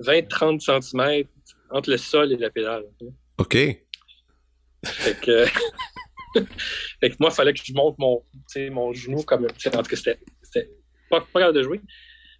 [0.00, 1.24] 20-30 euh, cm
[1.70, 2.84] entre le sol et la pédale.
[3.38, 3.56] OK.
[4.84, 5.46] Fait que,
[7.00, 8.22] fait que moi, il fallait que je monte mon,
[8.70, 9.44] mon genou comme.
[9.44, 10.18] En tout cas, c'était
[11.10, 11.80] pas, pas grave de jouer.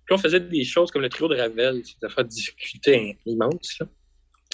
[0.05, 3.79] Puis on faisait des choses comme le trio de Ravel, ça fait une difficulté immense.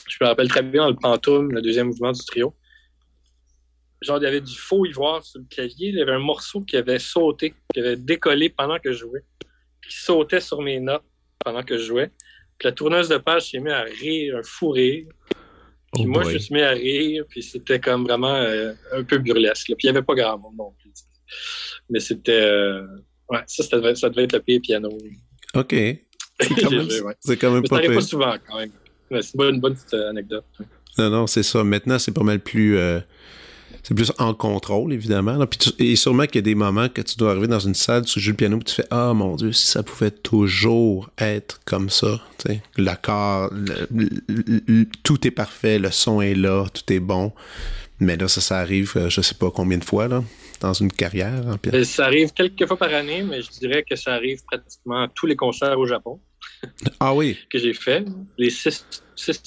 [0.09, 2.55] Je me rappelle très bien dans le pantoum, le deuxième mouvement du trio.
[4.01, 5.89] Genre, il y avait du faux ivoire sur le clavier.
[5.89, 9.25] Il y avait un morceau qui avait sauté, qui avait décollé pendant que je jouais,
[9.87, 11.05] qui sautait sur mes notes
[11.45, 12.11] pendant que je jouais.
[12.59, 15.07] Puis la tourneuse de page s'est mise à rire, un fou rire.
[15.93, 19.03] Puis oh moi, je me suis mis à rire, puis c'était comme vraiment euh, un
[19.05, 19.67] peu burlesque.
[19.67, 20.93] Puis il n'y avait pas grand monde non plus.
[21.91, 22.43] Mais c'était.
[22.43, 22.87] Euh,
[23.31, 24.91] ouais, ça, ça devait, ça devait, être le pire piano.
[25.55, 25.73] OK.
[26.41, 27.37] C'est quand, même, ouais.
[27.37, 27.83] quand même pas.
[27.83, 28.71] Ça pas souvent, quand même.
[29.11, 30.45] c'est une bonne petite anecdote.
[30.97, 31.65] Non, non, c'est ça.
[31.65, 32.77] Maintenant, c'est pas mal plus.
[32.77, 33.01] Euh,
[33.83, 35.39] c'est plus en contrôle, évidemment.
[35.79, 38.21] et sûrement qu'il y a des moments que tu dois arriver dans une salle, tu
[38.21, 41.89] joues le piano, et tu fais Ah mon Dieu, si ça pouvait toujours être comme
[41.89, 42.21] ça.
[42.77, 43.51] L'accord,
[45.03, 47.33] tout est parfait, le son est là, tout est bon.
[48.01, 50.23] Mais là, ça, ça arrive, euh, je sais pas combien de fois, là,
[50.61, 51.57] dans une carrière.
[51.73, 55.09] Euh, ça arrive quelques fois par année, mais je dirais que ça arrive pratiquement à
[55.09, 56.21] tous les concerts au Japon.
[57.01, 57.37] Ah oui.
[57.51, 58.05] que j'ai fait.
[58.37, 58.85] Les six,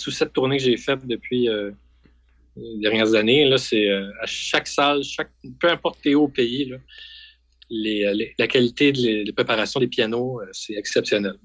[0.05, 1.47] ou sept tournées que j'ai faites depuis.
[1.47, 1.71] Euh,
[2.55, 3.47] les dernières années.
[3.47, 6.77] Là, c'est euh, à chaque salle, chaque, peu importe t'es au pays, là,
[7.69, 11.35] les, la qualité de, préparation des pianos, euh, c'est exceptionnel.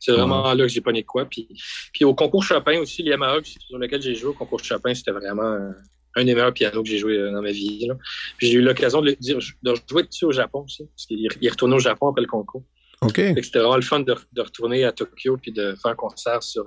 [0.00, 1.24] C'est vraiment là que j'ai pogné quoi.
[1.24, 1.48] Puis,
[1.92, 5.72] puis au concours Chopin aussi, l'Yamaha sur lequel j'ai joué au concours Chopin, c'était vraiment
[6.16, 7.88] un des meilleurs pianos que j'ai joué dans ma vie.
[8.36, 11.48] Puis j'ai eu l'occasion de, dire, de jouer dessus au Japon aussi, parce qu'il est
[11.48, 12.64] retourné au Japon après le concours.
[13.00, 13.16] OK.
[13.16, 16.64] C'était vraiment le fun de, de, retourner à Tokyo puis de faire un concert sur.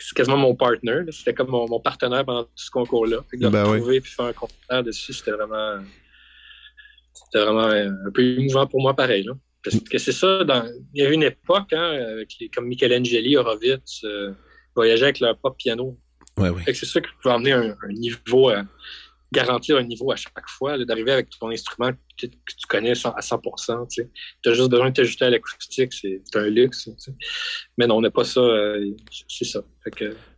[0.00, 1.02] C'est quasiment mon partner.
[1.10, 3.18] C'était comme mon, partenaire pendant tout ce concours-là.
[3.32, 5.78] De le ben retrouver puis faire un concert dessus, c'était vraiment.
[7.14, 9.24] C'était vraiment un peu émouvant pour moi, pareil.
[9.24, 9.34] Là.
[9.62, 12.66] Parce que c'est ça, dans, il y a eu une époque, hein, avec les, comme
[12.66, 14.32] Michelangelo, Horowitz, euh,
[14.74, 15.98] voyageaient avec leur propre piano.
[16.38, 16.62] Ouais, ouais.
[16.72, 18.64] C'est ça qui peut emmener un, niveau, à,
[19.32, 21.90] garantir un niveau à chaque fois, d'arriver avec ton instrument
[22.20, 24.08] que, tu connais à 100% Tu
[24.48, 26.88] as juste besoin de t'ajuster à l'acoustique, c'est un luxe.
[27.78, 28.90] Mais non, on n'a pas ça, euh,
[29.28, 29.62] c'est ça.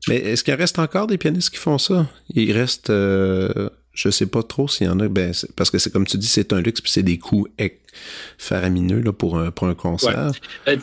[0.08, 2.06] Mais est-ce qu'il reste encore des pianistes qui font ça?
[2.34, 2.90] Il reste...
[2.90, 6.16] Euh, je sais pas trop s'il y en a, ben, parce que c'est comme tu
[6.16, 7.46] dis, c'est un luxe, puis c'est des coûts
[8.38, 10.32] faramineux là, pour, un, pour un concert.
[10.66, 10.74] Ouais.
[10.74, 10.78] Euh,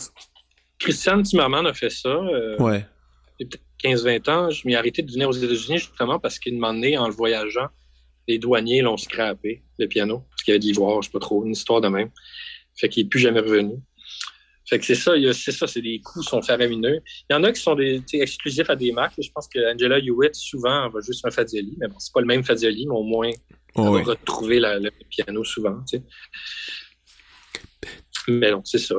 [0.78, 2.10] Christian Timmerman a fait ça.
[2.10, 2.86] Euh, ouais.
[3.40, 4.50] Il y a peut-être 15-20 ans.
[4.50, 7.68] Je m'y ai arrêté de venir aux États-Unis justement parce qu'il demandait, en le voyageant,
[8.30, 11.20] les douaniers l'ont scrappé, le piano, parce qu'il y avait de l'ivoire, je sais pas
[11.20, 12.12] trop, une histoire de même.
[12.76, 13.74] Fait qu'il n'est plus jamais revenu.
[14.68, 17.02] Fait que c'est ça, c'est ça, c'est des coûts sont faramineux.
[17.28, 19.16] Il y en a qui sont des, exclusifs à des marques.
[19.20, 22.28] Je pense que Angela Hewitt, souvent, va juste un Fadioli, mais bon, c'est pas le
[22.28, 23.32] même Fadioli, mais au moins,
[23.74, 26.04] on va retrouver le piano souvent, tu sais.
[28.28, 28.96] Mais non, c'est ça.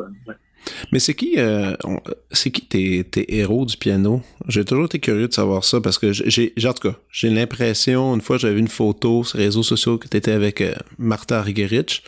[0.93, 1.75] Mais c'est qui, euh,
[2.31, 4.23] c'est qui tes, tes, héros du piano?
[4.49, 8.15] J'ai toujours été curieux de savoir ça parce que j'ai, en tout cas, j'ai l'impression,
[8.15, 11.39] une fois j'avais une photo sur les réseaux sociaux que tu étais avec euh, Martha
[11.39, 12.03] Argerich.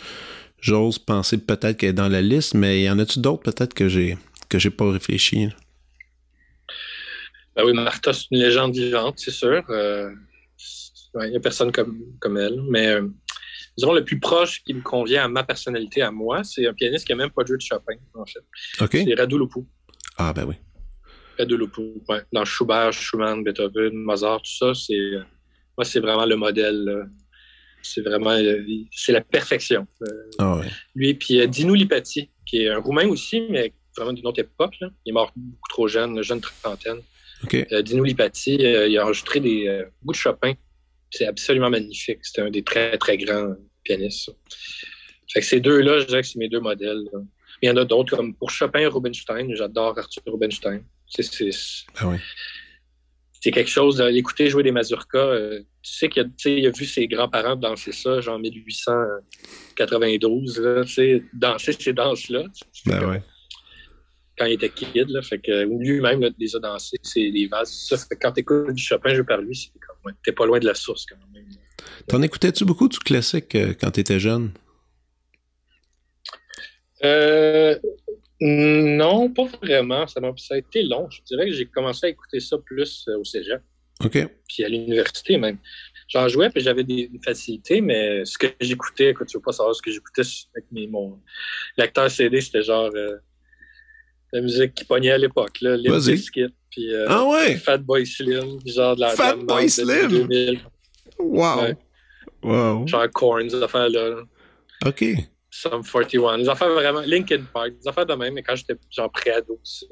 [0.61, 3.89] J'ose penser peut-être qu'elle est dans la liste, mais y en a-tu d'autres peut-être que
[3.89, 4.17] j'ai
[4.49, 5.49] que j'ai pas réfléchi?
[7.57, 9.63] Ben oui, Martha, c'est une légende vivante, c'est sûr.
[9.69, 12.63] Il euh, n'y a personne comme, comme elle.
[12.69, 12.97] Mais
[13.77, 17.07] disons, le plus proche qui me convient à ma personnalité, à moi, c'est un pianiste
[17.07, 19.05] qui n'a même pas joué de Chopin, en fait.
[19.05, 19.61] C'est Radu Lupu.
[20.17, 20.55] Ah, ben oui.
[21.39, 22.23] Radu Lupu, ouais.
[22.33, 25.13] Dans Schubert, Schumann, Beethoven, Mozart, tout ça, c'est.
[25.77, 27.09] moi, c'est vraiment le modèle
[27.83, 29.87] c'est vraiment euh, c'est la perfection.
[30.03, 30.61] Euh, ah
[30.95, 34.77] lui, puis euh, Dino Lipati, qui est un Roumain aussi, mais vraiment d'une autre époque.
[34.81, 37.01] Il est mort beaucoup trop jeune, jeune trentaine.
[37.83, 40.53] Dino Lipati, il a enregistré des bouts de Chopin.
[41.13, 42.19] C'est absolument magnifique.
[42.23, 44.31] C'est un des très, très grands pianistes.
[45.33, 47.05] Fait que ces deux-là, je dirais que c'est mes deux modèles.
[47.63, 49.55] Il y en a d'autres, comme pour Chopin et Rubinstein.
[49.55, 50.83] J'adore Arthur Rubinstein.
[51.07, 51.51] C'est,
[51.99, 52.17] ah oui
[53.43, 55.19] c'est quelque chose d'écouter jouer des mazurkas.
[55.19, 56.27] Euh, tu sais qu'il a,
[56.69, 60.85] a, vu ses grands-parents danser ça, genre 1892, là,
[61.33, 62.45] danser ces danses-là.
[62.87, 63.21] Ben ouais.
[64.43, 67.71] Quand il était kid, là, fait que lui-même les a dansés, c'est les vases.
[67.71, 70.59] Ça, fait que quand t'écoutes du Chopin joué par lui, c'est comme t'es pas loin
[70.59, 71.47] de la source quand même.
[72.09, 74.51] T'en écoutais-tu beaucoup du classique euh, quand t'étais jeune?
[77.05, 77.79] Euh,
[78.41, 80.09] non, pas vraiment.
[80.09, 80.19] Ça,
[80.51, 81.09] a, été long.
[81.09, 83.63] Je dirais que j'ai commencé à écouter ça plus euh, au cégep.
[84.05, 84.27] OK.
[84.49, 85.59] Puis à l'université même.
[86.09, 89.77] J'en jouais, puis j'avais des facilités, mais ce que j'écoutais, écoute, tu veux pas savoir
[89.77, 91.21] ce que j'écoutais avec mes, mon
[91.77, 93.19] lecteur CD, c'était genre euh,
[94.33, 95.91] la musique qui pognait à l'époque, là, les
[96.73, 97.57] puis euh, ah ouais?
[97.57, 100.09] Fatboy Slim, genre de la Fat Boy Slim?
[100.09, 100.61] 2000.
[101.19, 101.75] Wow!
[102.43, 102.87] Wow!
[102.87, 104.23] Genre Korn, ces affaires-là.
[104.87, 105.05] OK.
[105.51, 106.39] Sum 41.
[106.39, 107.03] Les affaires vraiment.
[107.03, 109.87] Linkin Park, des affaires de même, mais quand j'étais genre pré-ado, ça.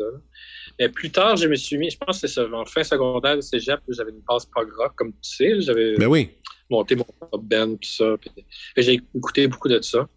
[0.78, 3.36] Mais plus tard, je me suis mis, je pense que c'est ça, en fin secondaire
[3.36, 5.60] de cégep, j'avais une passe prog rock, comme tu sais.
[5.60, 6.30] J'avais ben oui.
[6.70, 8.16] monté mon pop band, tout ça.
[8.18, 8.30] Puis,
[8.78, 10.08] j'ai écouté beaucoup de ça.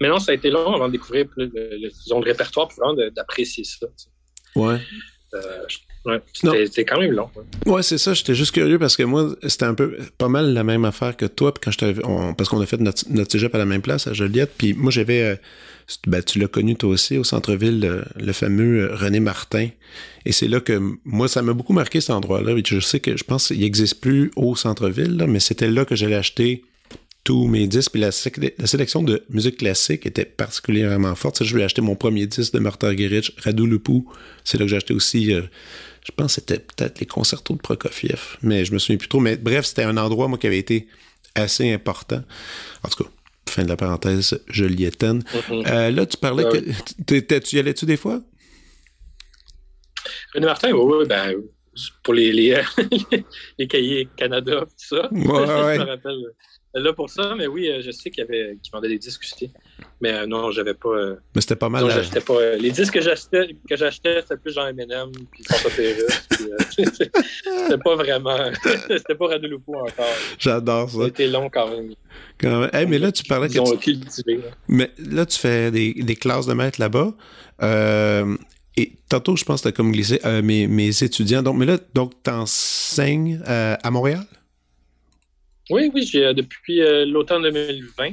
[0.00, 2.76] Mais non, ça a été long avant de découvrir le, le, le, le répertoire, puis
[2.78, 3.86] vraiment d'apprécier ça.
[4.56, 4.78] Ouais.
[5.34, 5.64] Euh,
[6.04, 7.30] Ouais, c'était quand même long.
[7.64, 8.12] Ouais, c'est ça.
[8.12, 11.24] J'étais juste curieux parce que moi, c'était un peu pas mal la même affaire que
[11.24, 11.54] toi.
[11.54, 14.06] Puis quand je on, parce qu'on a fait notre, notre cégep à la même place
[14.06, 14.52] à Joliette.
[14.58, 15.36] Puis moi, j'avais, euh,
[16.06, 19.68] ben, tu l'as connu toi aussi au centre-ville, le, fameux euh, René Martin.
[20.26, 22.54] Et c'est là que moi, ça m'a beaucoup marqué cet endroit-là.
[22.66, 26.16] Je sais que je pense qu'il n'existe plus au centre-ville, mais c'était là que j'allais
[26.16, 26.64] acheter
[27.24, 27.92] tous mes disques.
[27.92, 31.42] Puis la, sélection de musique classique était particulièrement forte.
[31.42, 34.10] Je voulais acheter mon premier disque de Martha Argerich, Radu Lupou.
[34.44, 35.42] C'est là que j'ai acheté aussi euh,
[36.04, 39.20] je pense que c'était peut-être les concertos de Prokofiev, mais je me souviens plus trop.
[39.20, 40.86] Mais bref, c'était un endroit, moi, qui avait été
[41.34, 42.22] assez important.
[42.82, 43.10] En tout cas,
[43.48, 45.20] fin de la parenthèse, je l'y éteins.
[45.20, 45.72] Mm-hmm.
[45.72, 46.58] Euh, là, tu parlais que.
[47.06, 48.20] Tu y allais-tu des fois?
[50.34, 51.36] René Martin, oui, oui, ben,
[52.02, 52.60] pour les, les,
[53.58, 55.08] les cahiers Canada, tout ça.
[55.10, 55.26] Ouais, ouais.
[55.78, 56.22] je me rappelle
[56.80, 59.50] là pour ça, mais oui, euh, je sais qu'il y avait qui des disques aussi.
[60.00, 60.88] Mais euh, non, j'avais pas.
[60.88, 61.84] Euh, mais c'était pas mal.
[61.84, 61.88] Non,
[62.26, 62.56] pas.
[62.56, 65.68] les disques que j'achetais, que j'achetais, c'était plus genre M&M puis Santa
[66.70, 68.50] c'était pas vraiment.
[68.88, 70.04] c'était pas Radeloupo encore.
[70.38, 71.04] J'adore ça.
[71.04, 71.94] C'était long quand même.
[72.38, 72.70] Quand même.
[72.72, 73.60] Hey, mais là, tu parlais Ils que.
[73.60, 73.96] Ont tu...
[74.68, 77.14] Mais là, tu fais des, des classes de maître là-bas.
[78.76, 81.42] Et tantôt, je pense que tu as comme glissé euh, mes, mes, étudiants.
[81.42, 84.26] Donc, mais là, donc, tu enseignes à Montréal?
[85.70, 88.10] Oui, oui, depuis l'automne 2020.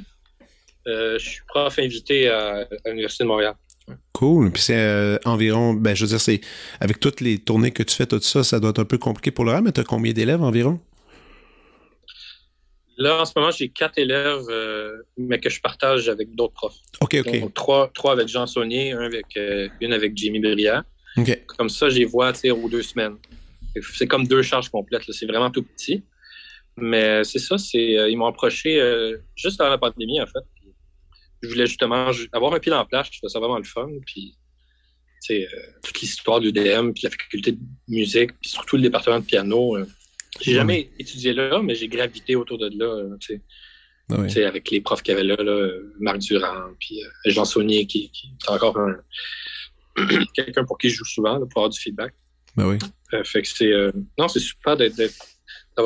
[0.86, 3.56] je suis prof invité à, l'Université de Montréal.
[4.14, 4.52] Cool.
[4.52, 6.42] Puis c'est environ, ben, je veux dire, c'est
[6.80, 9.32] avec toutes les tournées que tu fais, tout ça, ça doit être un peu compliqué
[9.32, 10.80] pour le reste, mais tu as combien d'élèves environ?
[13.02, 16.78] Là, en ce moment, j'ai quatre élèves, euh, mais que je partage avec d'autres profs.
[17.02, 17.40] OK, OK.
[17.40, 20.84] Donc, trois, trois avec Jean Saunier, un avec, euh, une avec Jimmy Briard.
[21.58, 23.16] Comme ça, j'ai vois aux deux semaines.
[23.96, 25.02] C'est comme deux charges complètes.
[25.12, 26.04] C'est vraiment tout petit.
[26.78, 28.80] Mais c'est ça, c'est euh, ils m'ont approché
[29.36, 30.44] juste avant la pandémie, en fait.
[31.42, 33.08] je voulais justement avoir un pied en place.
[33.12, 33.90] Je trouvais ça vraiment le fun.
[34.06, 34.38] Puis,
[35.84, 39.78] toute l'histoire du DM, puis la faculté de musique, puis surtout le département de piano
[40.40, 43.42] j'ai jamais étudié là, mais j'ai gravité autour de là, euh, tu sais.
[44.10, 47.86] Ah avec les profs qu'il y avait là, là Marc Durand, puis euh, Jean Saunier,
[47.86, 48.98] qui, qui est encore un,
[50.34, 52.14] quelqu'un pour qui je joue souvent, pour avoir du feedback.
[52.58, 52.78] Ben oui.
[53.14, 53.72] Euh, fait que c'est.
[54.18, 54.76] non, c'est super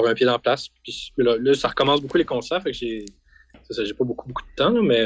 [0.04, 0.70] un pied en place.
[0.84, 3.06] Puis là, ça recommence beaucoup les concerts, fait que j'ai.
[3.98, 5.04] Pas beaucoup, beaucoup de temps, mais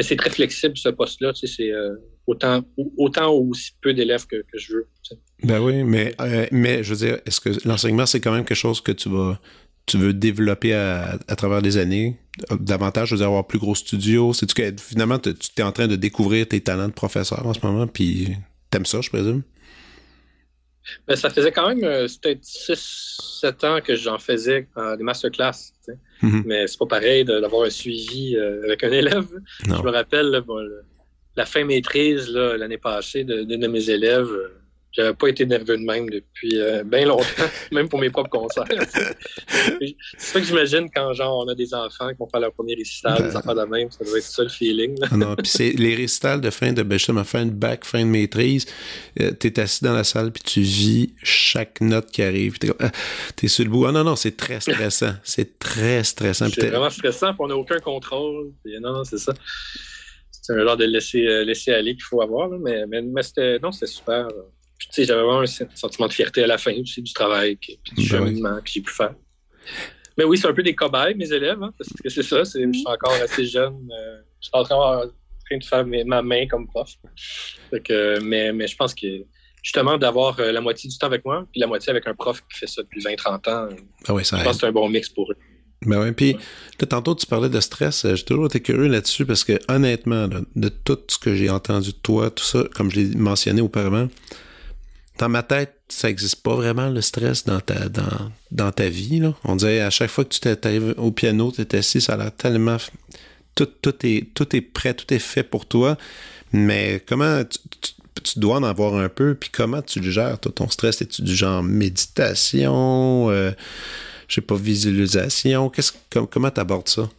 [0.00, 1.34] mais c'est très flexible, ce poste-là.
[1.34, 1.94] Tu sais, c'est euh,
[2.26, 2.62] autant,
[2.96, 4.88] autant ou aussi peu d'élèves que, je veux.
[5.42, 8.56] Ben oui, mais, euh, mais je veux dire, est-ce que l'enseignement, c'est quand même quelque
[8.56, 9.38] chose que tu vas
[9.86, 12.16] tu veux développer à, travers les années?
[12.60, 14.32] Davantage, je veux dire, avoir plus gros studio?
[14.54, 17.86] Que finalement, tu es en train de découvrir tes talents de professeur en ce moment,
[17.88, 18.36] puis
[18.70, 19.42] t'aimes ça, je présume?
[21.06, 25.72] Ben, ça faisait quand même euh, peut-être 6-7 ans que j'en faisais euh, des masterclass.
[26.22, 26.42] Mm-hmm.
[26.46, 29.28] Mais c'est pas pareil d'avoir un suivi euh, avec un élève.
[29.64, 30.42] Je me rappelle
[31.36, 34.30] la fin maîtrise l'année passée d'une de, de, mes élèves.
[34.92, 37.24] J'avais pas été nerveux de même depuis euh, bien longtemps,
[37.72, 38.64] même pour mes propres concerts.
[39.78, 42.74] c'est ça que j'imagine quand genre on a des enfants qui vont faire leur premier
[42.74, 43.36] récital, des ben.
[43.36, 44.98] enfants de même, ça doit être ça le feeling.
[45.02, 48.00] Ah non, puis c'est les récitals de fin de ben, justement, fin de bac, fin
[48.00, 48.66] de maîtrise,
[49.20, 52.58] euh, tu es assis dans la salle puis tu vis chaque note qui arrive.
[52.58, 52.90] T'es ah,
[53.42, 53.86] es sur le bout.
[53.86, 55.12] Ah non, non, c'est très stressant.
[55.22, 56.48] c'est très stressant.
[56.52, 58.52] C'est vraiment stressant, puis on n'a aucun contrôle.
[58.80, 59.32] non, non, c'est ça.
[60.30, 63.58] C'est un genre de laisser, euh, laisser aller qu'il faut avoir, mais, mais, mais c'était
[63.60, 64.26] non, c'était super
[64.96, 68.04] j'avais vraiment un sentiment de fierté à la fin aussi du travail, puis du ben
[68.04, 69.14] cheminement que j'ai pu faire.
[70.18, 72.72] Mais oui, c'est un peu des cobayes, mes élèves, hein, parce que c'est ça, je
[72.72, 73.88] suis encore assez jeune.
[73.90, 75.06] Euh, je suis en train
[75.50, 76.90] de faire ma main comme prof.
[78.22, 79.06] mais, mais je pense que
[79.62, 82.42] justement d'avoir euh, la moitié du temps avec moi, puis la moitié avec un prof
[82.50, 83.68] qui fait ça depuis 20-30 ans,
[84.06, 85.36] ah ouais, ça je pense que c'est un bon mix pour eux.
[85.86, 86.36] Ben oui, puis
[86.88, 90.68] tantôt tu parlais de stress, euh, j'ai toujours été curieux là-dessus parce que honnêtement, de
[90.68, 94.08] tout ce que j'ai entendu de toi, tout ça, comme je l'ai mentionné auparavant,
[95.20, 99.20] dans ma tête, ça n'existe pas vraiment le stress dans ta, dans, dans ta vie.
[99.20, 99.34] Là.
[99.44, 102.16] On dirait à chaque fois que tu t'arrives au piano, tu es assis, ça a
[102.16, 102.78] l'air tellement.
[103.54, 105.98] Tout, tout, est, tout est prêt, tout est fait pour toi.
[106.52, 111.02] Mais comment tu, dois en avoir un peu, puis comment tu le gères, ton stress?
[111.02, 113.50] Es-tu du genre méditation, euh,
[114.26, 115.68] je sais pas, visualisation?
[115.68, 115.92] Qu'est-ce,
[116.30, 117.10] comment tu abordes ça?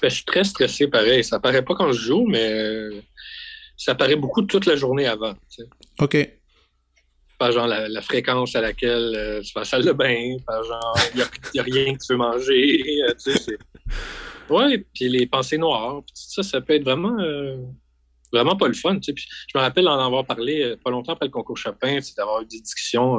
[0.00, 1.22] Ben, je suis très stressé pareil.
[1.22, 2.88] Ça paraît pas quand je joue, mais
[3.76, 5.34] ça paraît beaucoup toute la journée avant.
[6.00, 6.16] OK.
[7.38, 10.62] Par genre la, fréquence à laquelle euh, tu vas à la salle de bain, par
[10.62, 11.16] genre il
[11.54, 12.82] n'y a, rien que tu veux manger.
[13.02, 13.58] Euh, tu sais,
[14.48, 17.56] ouais, puis les pensées noires, ça, ça peut être vraiment, euh,
[18.32, 18.96] vraiment pas le fun.
[18.96, 19.12] Tu sais.
[19.12, 22.46] Puis, je me rappelle en avoir parlé pas longtemps après le concours Chopin, d'avoir eu
[22.46, 23.18] des discussions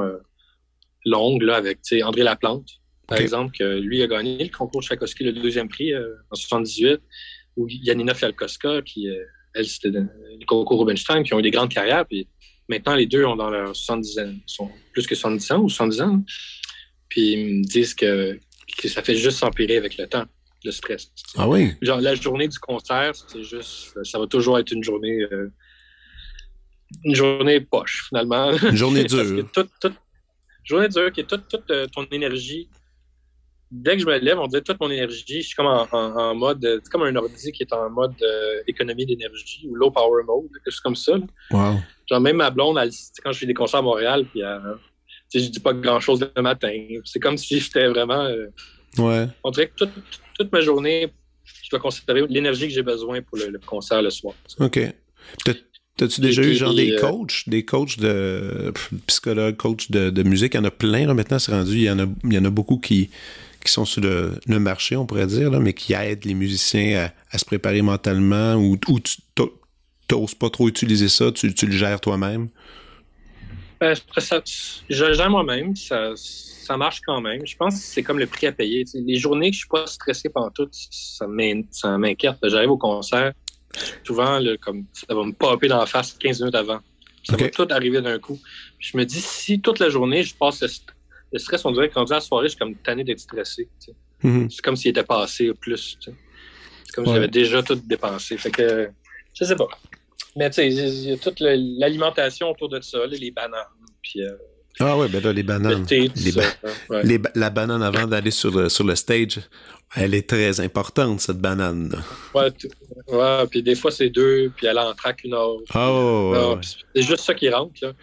[1.03, 2.69] longues là, avec André Laplante,
[3.07, 7.01] par exemple, que lui a gagné le concours Tchaikovsky, le deuxième prix en 78,
[7.57, 9.09] ou Yanina Fialkowska, qui
[9.55, 12.05] elle, c'était le concours Rubenstein, qui ont eu des grandes carrières.
[12.05, 12.27] Puis
[12.67, 16.01] maintenant, les deux ont dans leurs 70 ans, sont plus que 70 ans ou 70
[16.01, 16.23] ans.
[17.09, 18.39] Puis ils me disent que,
[18.85, 20.25] ça fait juste s'empirer avec le temps,
[20.63, 21.11] le stress.
[21.37, 21.73] Ah oui?
[21.81, 25.51] Genre, la journée du concert, c'est juste, ça va toujours être une journée, euh,
[27.03, 28.51] une journée poche, finalement.
[28.51, 29.21] Une journée dure.
[29.21, 29.47] Une
[30.63, 32.67] journée dure, qui est toute, toute euh, ton énergie
[33.71, 36.81] dès que je me lève, on dirait toute mon énergie, je suis comme en, mode,
[36.83, 40.51] c'est comme un ordi qui est en mode euh, économie d'énergie ou low power mode,
[40.51, 41.13] quelque chose comme ça.
[41.51, 41.75] Wow.
[42.09, 42.77] Genre même ma blonde,
[43.23, 44.59] quand je fais des concerts à Montréal, puis euh,
[45.33, 46.71] je dis pas grand chose le matin.
[47.03, 48.25] C'est comme si j'étais vraiment.
[48.25, 48.47] Euh,
[48.97, 49.27] ouais.
[49.43, 49.85] On dirait que
[50.37, 51.11] toute, ma journée,
[51.63, 54.35] je dois considérer l'énergie que j'ai besoin pour le, concert le soir.
[54.59, 54.79] OK.
[55.97, 58.73] T'as-tu déjà eu genre des coachs, des coachs de
[59.07, 60.53] psychologues, coachs de, musique?
[60.53, 61.75] Il y en a plein là, maintenant, c'est rendu.
[61.75, 63.09] Il y en a, il y en a beaucoup qui,
[63.65, 67.37] qui sont sur le, marché, on pourrait dire, là, mais qui aident les musiciens à,
[67.37, 69.17] se préparer mentalement ou, ou tu
[70.11, 72.49] n'oses pas trop utiliser ça, tu, le gères toi-même?
[73.81, 77.45] Ben, je le gère moi-même, ça, ça marche quand même.
[77.45, 78.85] Je pense que c'est comme le prix à payer.
[78.93, 82.37] les journées que je suis pas stressé pendant tout, ça m'inquiète.
[82.43, 83.33] J'arrive au concert,
[84.05, 86.79] souvent, là, comme ça va me popper dans la face 15 minutes avant.
[87.23, 87.41] Ça Ok.
[87.41, 88.39] va tout arriver d'un coup.
[88.79, 90.94] Je me dis, si toute la journée, je passe st-
[91.31, 93.67] le stress, on dirait que rendu à la soirée, je suis comme tanné d'être stressé.
[94.23, 94.49] Mhm.
[94.49, 95.97] C'est comme s'il était passé plus.
[95.99, 96.17] tu sais.
[96.85, 97.09] C'est comme Ouais.
[97.11, 98.37] si j'avais déjà tout dépensé.
[98.37, 98.89] Fait que,
[99.33, 99.67] je sais pas.
[100.37, 103.61] Mais tu sais, il y a toute l'alimentation autour de ça, les bananes,
[104.01, 104.31] puis euh,
[104.79, 105.79] Ah ouais, ben là, les bananes.
[105.81, 106.69] le thé, tout Les ba- hein.
[106.89, 107.03] Ouais.
[107.03, 109.39] les ba- la banane avant d'aller sur le, sur le stage,
[109.95, 111.89] elle est très importante, cette banane.
[111.89, 111.99] là.
[112.33, 112.51] Ouais,
[113.07, 115.63] ouais, puis des fois, c'est deux, puis elle en traque une autre.
[115.75, 116.61] Oh, ouais, ouais.
[116.95, 117.93] C'est juste ça qui rentre, là.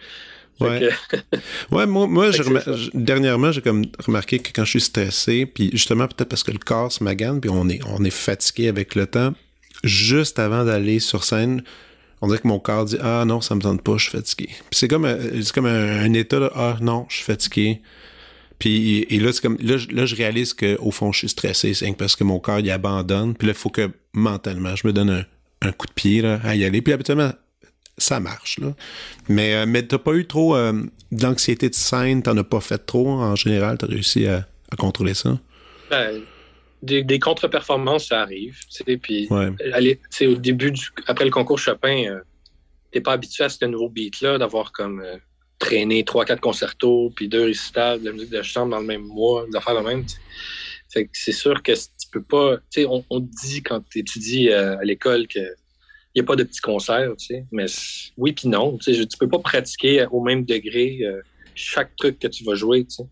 [0.59, 0.89] Ouais.
[1.31, 1.37] que-
[1.75, 2.63] Ouais, moi, moi remar-
[2.93, 6.59] dernièrement, j'ai comme remarqué que quand je suis stressé, puis justement peut-être parce que le
[6.59, 9.33] corps se magane, puis on est, on est fatigué avec le temps,
[9.83, 11.63] juste avant d'aller sur scène,
[12.21, 14.47] on dirait que mon corps dit ah non, ça me tente pas, je suis fatigué.
[14.47, 17.81] Puis c'est comme un, c'est comme un, un état là, ah non, je suis fatigué.
[18.59, 21.29] Puis et là c'est comme là, je- là je réalise que au fond je suis
[21.29, 23.33] stressé, c'est parce que mon corps il abandonne.
[23.35, 25.25] Puis là il faut que mentalement je me donne un,
[25.67, 26.81] un coup de pied là, à y aller.
[26.81, 27.31] Puis habituellement
[27.97, 28.73] ça marche là.
[29.29, 32.79] Mais euh, mais t'as pas eu trop euh, d'anxiété de scène, t'en as pas fait
[32.85, 35.39] trop en général, t'as réussi à, à contrôler ça?
[35.89, 36.21] ben,
[36.81, 38.59] des, des contre-performances, ça arrive.
[38.69, 39.49] tu Puis Ouais.
[40.11, 42.19] tu au début, du, après le concours Chopin, euh,
[42.91, 45.17] t'es pas habitué à ce nouveau beat-là, d'avoir comme euh,
[45.59, 49.03] traîné trois, quatre concertos, puis deux récitals, de la musique de chambre dans le même
[49.03, 50.05] mois, des affaires de même.
[50.05, 50.15] tu.
[50.91, 52.57] Fait que c'est sûr que tu peux pas.
[52.69, 55.39] Tu sais, on, on te dit quand tu étudies à l'école que
[56.15, 57.45] n'y a pas de petits concerts, tu sais.
[57.51, 57.65] Mais
[58.17, 58.77] oui puis non.
[58.77, 61.21] Tu tu peux pas pratiquer au même degré euh,
[61.55, 63.03] chaque truc que tu vas jouer, tu sais.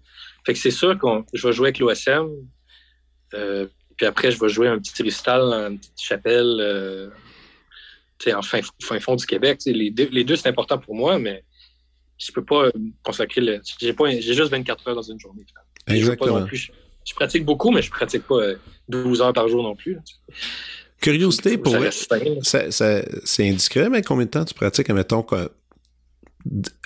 [0.46, 2.30] Fait que c'est sûr que je vais jouer avec l'OSM,
[3.34, 7.10] euh, puis après, je vais jouer un petit récital dans une petite chapelle, euh,
[8.18, 9.60] tu sais, en fin, fin fond du Québec.
[9.66, 11.44] Les deux, les deux c'est important pour moi, mais
[12.18, 13.62] je peux pas me consacrer le.
[13.80, 15.46] J'ai pas, j'ai juste 24 heures dans une journée.
[15.88, 16.58] Je pas non plus.
[16.58, 16.72] Je,
[17.06, 18.56] je pratique beaucoup, mais je pratique pas euh,
[18.90, 19.98] 12 heures par jour non plus.
[21.02, 21.76] Curiosité pour
[22.44, 25.26] c'est indiscret, mais combien de temps tu pratiques, admettons,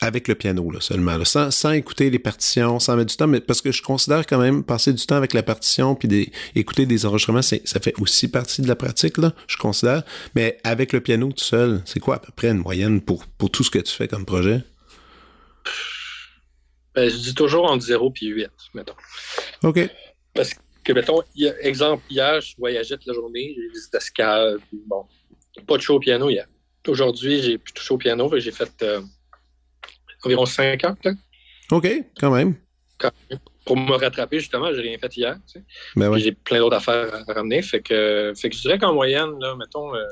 [0.02, 3.28] avec le piano là, seulement, là, sans, sans écouter les partitions, sans mettre du temps,
[3.28, 6.32] mais parce que je considère quand même passer du temps avec la partition puis des,
[6.56, 10.04] écouter des enregistrements, ça fait aussi partie de la pratique, là, je considère.
[10.36, 13.50] Mais avec le piano tout seul, c'est quoi à peu près une moyenne pour, pour
[13.50, 14.64] tout ce que tu fais comme projet?
[16.96, 18.94] Ben, je dis toujours entre 0 et 8, mettons.
[19.64, 19.80] OK.
[20.34, 20.60] Parce que,
[20.94, 25.06] mettons, y a- exemple, hier, je voyageais toute la journée, j'ai visité escale, puis bon,
[25.68, 26.48] pas de show au piano hier.
[26.88, 29.02] Aujourd'hui, j'ai pu toucher au piano, que j'ai fait euh,
[30.24, 31.18] environ 5 heures, peut-être,
[31.72, 31.88] OK,
[32.20, 32.56] quand même.
[33.66, 35.66] pour me rattraper, justement, j'ai rien fait hier, tu sais.
[35.96, 36.20] Ben ouais.
[36.20, 39.56] j'ai plein d'autres affaires à ramener, fait que, fait que je dirais qu'en moyenne, là,
[39.56, 40.04] mettons, euh,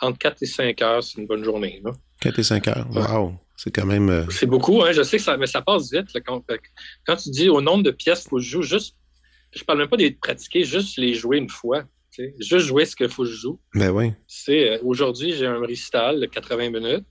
[0.00, 1.90] entre 4 et 5 heures, c'est une bonne journée, là.
[2.20, 2.86] 4 et 5 heures.
[2.92, 3.34] Wow.
[3.56, 4.08] C'est quand même.
[4.08, 6.54] euh, C'est beaucoup, hein, je sais que ça, mais ça passe vite, là, quand, que
[7.06, 8.96] quand tu dis au nombre de pièces qu'il faut que je joue, juste,
[9.54, 11.84] je parle même pas des pratiquer, juste les jouer une fois.
[12.38, 13.60] Juste jouer ce qu'il faut que je joue.
[13.74, 14.12] Ben oui.
[14.48, 17.04] Euh, aujourd'hui, j'ai un récital de 80 minutes.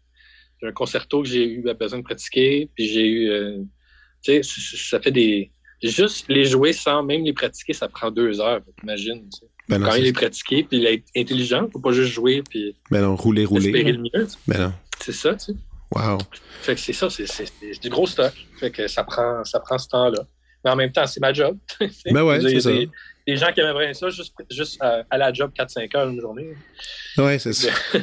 [0.61, 3.57] J'ai un concerto que j'ai eu besoin de pratiquer, puis j'ai eu euh,
[4.23, 5.51] tu sais, ça fait des
[5.81, 9.47] juste les jouer sans même les pratiquer, ça prend deux heures, sais.
[9.67, 12.75] Ben non, Quand il les pratiquer, puis il est intelligent, faut pas juste jouer puis
[12.91, 13.67] ben non, rouler, rouler.
[13.67, 14.27] espérer le mieux.
[14.47, 14.73] Ben non.
[14.99, 15.53] C'est ça, tu sais.
[15.93, 16.17] Wow.
[16.61, 18.33] Fait que c'est ça, c'est du gros stock.
[18.59, 20.25] Fait que ça prend ça prend ce temps-là.
[20.63, 21.57] Mais en même temps, c'est ma job.
[22.05, 22.71] Ben ouais, c'est ça.
[23.27, 26.21] des gens qui aimeraient bien ça, juste, juste à, à la job 4-5 heures une
[26.21, 26.53] journée.
[27.17, 27.71] Ouais, c'est ça.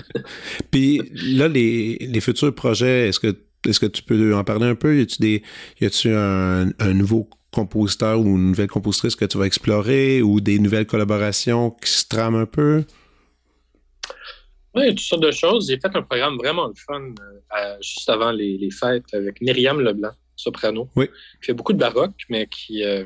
[0.71, 3.37] Puis là, les, les futurs projets, est-ce que
[3.69, 4.99] est-ce que tu peux en parler un peu?
[4.99, 5.43] Y a-tu des
[5.81, 10.41] y a-tu un, un nouveau compositeur ou une nouvelle compositrice que tu vas explorer ou
[10.41, 12.85] des nouvelles collaborations qui se trament un peu?
[14.75, 15.67] Oui, toutes sortes de choses.
[15.69, 19.81] J'ai fait un programme vraiment le fun euh, juste avant les, les fêtes avec Myriam
[19.81, 21.07] Leblanc, soprano, Oui.
[21.41, 22.83] qui fait beaucoup de baroque, mais qui...
[22.85, 23.05] euh,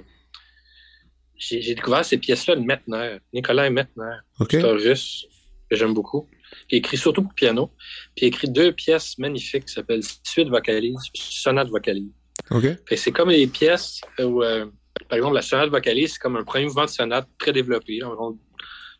[1.36, 4.48] j'ai découvert ces pièces-là de Mettner, Nicolas Mettner, OK?
[4.52, 5.26] c'est un russe
[5.68, 6.28] que j'aime beaucoup.
[6.68, 7.72] Puis il écrit surtout pour piano.
[8.14, 12.10] Puis il écrit deux pièces magnifiques qui s'appellent Suite vocalise, Sonate vocalise.
[12.50, 12.62] OK?
[12.62, 14.66] Fait que c'est comme les pièces où, euh,
[15.08, 18.38] par exemple, la sonate vocalise, c'est comme un premier mouvement de sonate très développé, environ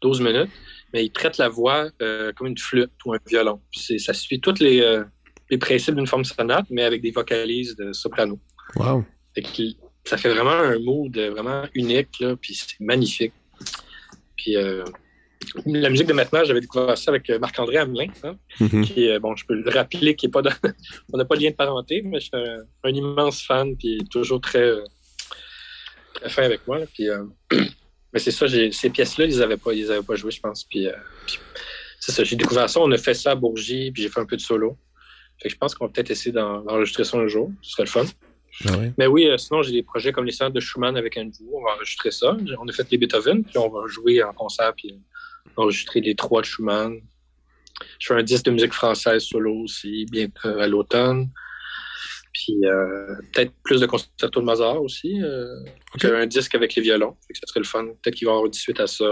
[0.02, 0.50] 12 minutes,
[0.92, 3.60] mais il traite la voix euh, comme une flûte ou un violon.
[3.98, 5.04] Ça suit tous les, euh,
[5.50, 8.38] les principes d'une forme sonate, mais avec des vocalises de soprano.
[8.76, 9.04] Wow.
[9.34, 9.62] Fait que
[10.04, 13.32] ça fait vraiment un mood vraiment unique, là, puis c'est magnifique.
[14.36, 14.84] Puis euh,
[15.66, 18.84] la musique de maintenant, j'avais découvert ça avec euh, Marc-André Hamelin, hein, Mhm.
[18.84, 20.50] qui bon, je peux le rappeler, qui est pas dans,
[21.12, 23.98] on n'a pas de lien de parenté, mais je suis un, un immense fan, puis
[24.10, 24.82] toujours très, euh,
[26.14, 26.78] très fin avec moi.
[26.78, 27.24] là, puis, euh,
[28.12, 30.64] mais c'est ça, ces pièces-là, ils les avaient pas, ils avaient pas jouées, je pense.
[30.64, 30.92] Puis, euh,
[31.26, 31.38] puis
[32.00, 34.26] c'est ça, j'ai découvert ça, on a fait ça à Bourgie, puis j'ai fait un
[34.26, 34.76] peu de solo.
[35.44, 37.82] Fait que je pense qu'on va peut-être essayer d'en- d'enregistrer ça un jour, ce serait
[37.84, 38.06] le fun.
[38.66, 38.70] Ah.
[38.96, 41.50] Mais oui, euh, sinon, j'ai des projets comme les sonates de Schumann avec Andrew.
[41.52, 42.34] On va enregistrer ça.
[42.58, 44.98] On a fait les Beethoven, puis on va jouer en concert, puis
[45.56, 46.98] enregistrer les trois de Schumann.
[47.98, 51.28] je fais un disque de musique française solo aussi, bien à l'automne.
[52.32, 55.22] Puis euh, peut-être plus de concerto de Mozart aussi.
[55.22, 55.46] Euh,
[56.04, 57.84] un disque avec les violons, fait que ça serait le fun.
[58.02, 59.04] Peut-être qu'il va y avoir une suite à ça.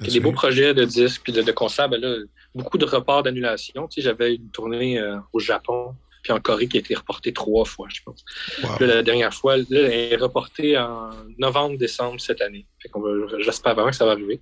[0.00, 1.88] Il y a des beaux projets de disques puis de, de concerts.
[1.88, 2.16] Ben là,
[2.56, 3.86] beaucoup de reports d'annulation.
[3.88, 5.94] Tu sais, J'avais une tournée euh, au Japon
[6.26, 8.24] puis en Corée qui a été reportée trois fois, je pense.
[8.60, 8.70] Wow.
[8.80, 12.66] Là, la dernière fois, là, elle est reportée en novembre-décembre cette année.
[12.80, 14.40] Fait qu'on J'espère vraiment que ça va arriver.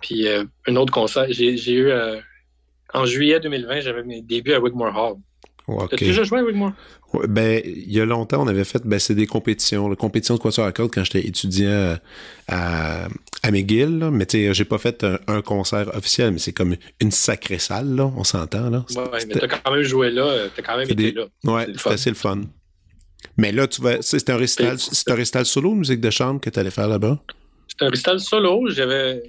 [0.00, 2.20] Puis euh, un autre concert, j'ai j'ai eu euh,
[2.92, 5.16] en juillet 2020, j'avais mes débuts à Wigmore Hall.
[5.68, 5.90] OK.
[5.90, 6.72] T'as déjà joué Wigmore?
[7.12, 10.34] Ouais, ben, il y a longtemps, on avait fait, ben, c'est des compétitions, la compétition
[10.34, 11.96] de quatuor à cordes quand j'étais étudiant euh,
[12.48, 13.08] à,
[13.42, 14.10] à McGill, là.
[14.10, 17.58] mais tu sais, j'ai pas fait un, un concert officiel, mais c'est comme une sacrée
[17.58, 18.84] salle, là, on s'entend, là.
[18.94, 21.18] Ouais, mais C'était- t'as quand même joué là, euh, t'as quand même C'est été des-
[21.18, 21.26] là.
[21.44, 21.90] Ouais, C'est le c'est fun.
[21.92, 22.40] assez le fun.
[23.36, 26.10] Mais là, tu vas, c'est c'est un récital, C'est- c'est un récital solo, musique de
[26.10, 27.18] chambre que tu allais faire là-bas?
[27.68, 28.68] C'était un récital solo.
[28.70, 29.22] J'avais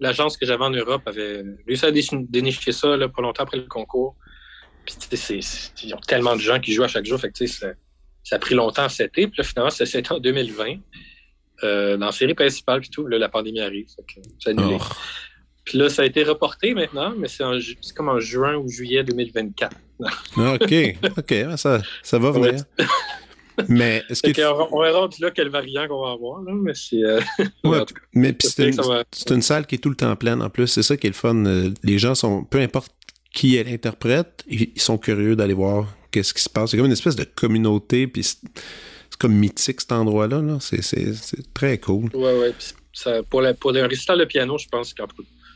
[0.00, 3.64] l'agence que j'avais en Europe avait réussi à dénicher ça là, pas longtemps après le
[3.66, 4.16] concours.
[4.84, 5.40] Puis tu sais,
[5.84, 7.20] ils ont tellement de gens qui jouent à chaque jour.
[7.20, 7.68] Fait que, ça,
[8.24, 9.26] ça a pris longtemps à setter.
[9.26, 10.76] Puis là, finalement, s'est en 2020.
[11.62, 13.86] Euh, dans la série principale, puis tout, là, la pandémie arrive.
[13.94, 14.78] Fait que c'est annulé.
[14.80, 14.84] Oh.
[15.64, 18.56] Puis là, ça a été reporté maintenant, mais c'est en ju- c'est comme en juin
[18.56, 19.76] ou juillet 2024.
[20.38, 20.74] Ah, OK,
[21.18, 22.64] OK, ça, ça va venir.
[23.68, 24.40] Mais est-ce que...
[24.52, 27.04] on, on verra là quel variant qu'on va avoir, là, mais c'est...
[27.04, 27.20] euh,
[27.64, 27.80] Ouais,
[28.14, 30.48] mais puis c'est une, va- c'est une salle qui est tout le temps pleine en
[30.48, 30.66] plus.
[30.66, 31.44] C'est ça qui est le fun.
[31.44, 32.90] Euh, Les gens sont, peu importe
[33.32, 36.70] qui est l'interprète, ils sont curieux d'aller voir qu'est-ce qui se passe.
[36.70, 38.38] C'est comme une espèce de communauté, puis c'est
[39.18, 40.40] comme mythique cet endroit-là.
[40.42, 40.58] Là.
[40.60, 40.80] C'est,
[41.54, 42.10] très cool.
[42.14, 42.52] Ouais, ouais.
[42.92, 45.02] Ça, pour, la, pour un récital de piano, je pense que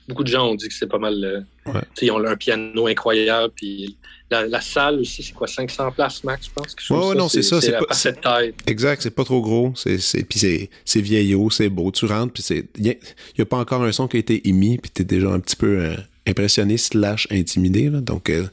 [0.08, 1.14] beaucoup de gens ont dit que c'est pas mal.
[1.24, 1.40] euh,
[1.72, 1.80] Ouais.
[2.02, 3.52] Ils ont un piano incroyable.
[3.56, 3.96] Puis
[4.30, 6.76] la, la salle aussi, c'est quoi, 500 places max, je pense?
[6.78, 8.54] chose Ouais, non, c'est ça, c'est à pas- de taille.
[8.66, 9.72] Exact, c'est pas trop gros.
[9.74, 11.90] C'est, c'est, puis c'est, c'est vieillot, c'est beau.
[11.90, 12.68] Tu rentres, puis c'est.
[12.78, 15.40] Il y, a pas encore un son qui a été émis, puis t'es déjà un
[15.40, 15.96] petit peu euh,
[16.26, 17.90] impressionné slash intimidé.
[17.90, 18.00] Là.
[18.00, 18.44] Donc, euh,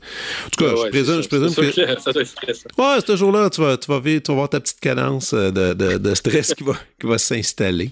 [0.45, 1.61] en tout cas, Ouais, je ouais, présume, je présume que.
[1.95, 2.69] Que ça doit être stressant.
[2.77, 5.51] Ouais, ce jour-là, tu vas, tu vas vivre, tu vas voir ta petite cadence euh,
[5.51, 7.91] de, de, de stress qui va, qui va s'installer.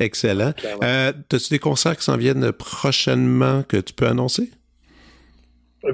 [0.00, 0.52] Excellent.
[0.82, 4.50] Euh, T'as-tu des concerts qui s'en viennent prochainement que tu peux annoncer?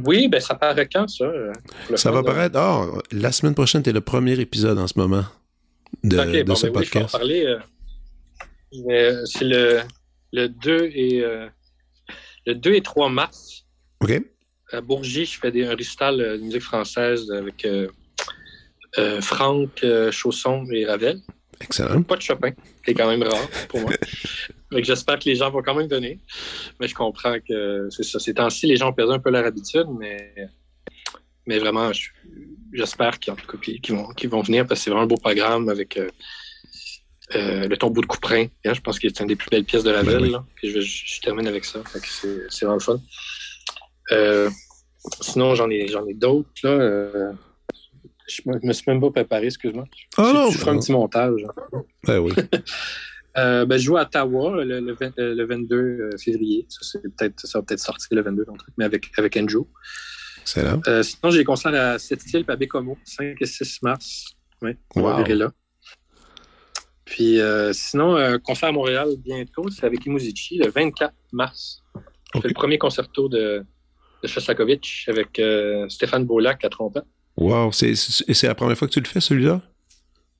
[0.06, 1.24] Oui, ben ça paraît quand, ça?
[1.24, 1.52] euh,
[1.96, 2.22] Ça va là?
[2.24, 2.56] paraître.
[2.58, 5.24] Ah, la semaine prochaine, t'es le premier épisode en ce moment
[6.02, 7.12] de, de bon, ce ben oui, je vais en podcast.
[7.12, 7.56] parler.
[8.88, 9.80] euh, c'est le,
[10.32, 11.46] le 2 et euh,
[12.46, 13.64] le 2 et 3 mars.
[14.72, 17.88] À Bourgie, je fais des, un récital euh, de musique française avec euh,
[18.98, 21.20] euh, Franck Chausson et Ravel.
[21.60, 22.02] Excellent.
[22.02, 22.50] Pas de Chopin,
[22.84, 23.92] qui est quand même rare pour moi.
[24.72, 26.18] J'espère que les gens vont quand même venir.
[26.80, 28.18] Mais je comprends que c'est ça.
[28.18, 30.34] Ces temps-ci, les gens ont perdu un peu leur habitude, mais,
[31.46, 32.10] mais vraiment, je-
[32.72, 33.34] j'espère qu'ils
[33.94, 35.96] vont, qu'ils vont venir parce que c'est vraiment un beau programme avec
[37.34, 38.46] euh, le tombeau de Couperin.
[38.64, 40.26] hein, je pense que c'est une des plus belles pièces de la Ben ville.
[40.26, 40.30] oui.
[40.32, 40.44] là.
[40.56, 41.80] Puis je, je- je termine avec ça.
[42.50, 43.00] C'est vraiment le fun.
[44.12, 44.50] Euh,
[45.20, 46.48] sinon, j'en ai, ai d'autres.
[46.64, 47.32] Euh,
[48.28, 49.84] je je me suis même pas préparé, excuse-moi.
[50.16, 51.40] Ah non, je ferai un petit montage.
[52.06, 52.32] Ben oui.
[53.36, 56.66] Ben, je joue à Ottawa le, le, 20 euh, le 22 euh, février.
[56.68, 59.64] Ça, peut-être, va peut-être sortir le 22, ton truc, mais avec, avec Andrew.
[60.42, 60.80] Excellent.
[61.02, 64.26] Sinon, j'ai des concerts à Sept-Îles et à Bécomo, 5 et 6 mars.
[64.62, 65.16] Oui, on Wow.
[65.24, 65.50] va là.
[67.04, 71.82] Puis euh, sinon, un concert à Montréal bientôt, c'est avec Imuzici, le 24 mars.
[71.94, 72.42] On Ok.
[72.42, 73.64] fait le premier concerto de,
[74.22, 77.04] de Shostakovich avec euh, Stéphane Beaulac à trompette.
[77.36, 77.72] Wow.
[77.72, 79.60] C'est, c'est c'est la première fois que tu le fais, celui-là?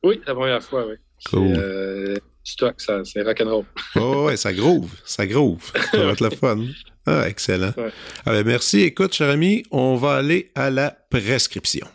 [0.02, 0.94] Oui, la première fois, oui.
[1.30, 1.54] Cool.
[1.54, 3.64] C'est euh, stock, ça, c'est rock'n'roll.
[3.96, 4.90] Oh, ouais, ça groove.
[5.04, 5.70] Ça groove.
[5.92, 6.58] Ça va être le fun.
[7.06, 7.72] Ah, excellent.
[7.76, 7.90] Ouais.
[8.26, 8.80] Ah, ben, merci.
[8.80, 11.86] Écoute, cher ami, on va aller à la prescription.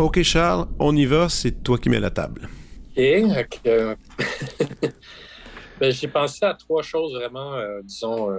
[0.00, 1.28] OK, Charles, on y va.
[1.28, 2.48] C'est toi qui mets la table.
[2.96, 3.22] Et
[3.66, 3.94] euh,
[5.80, 8.38] ben, j'ai pensé à trois choses vraiment, euh, disons, euh,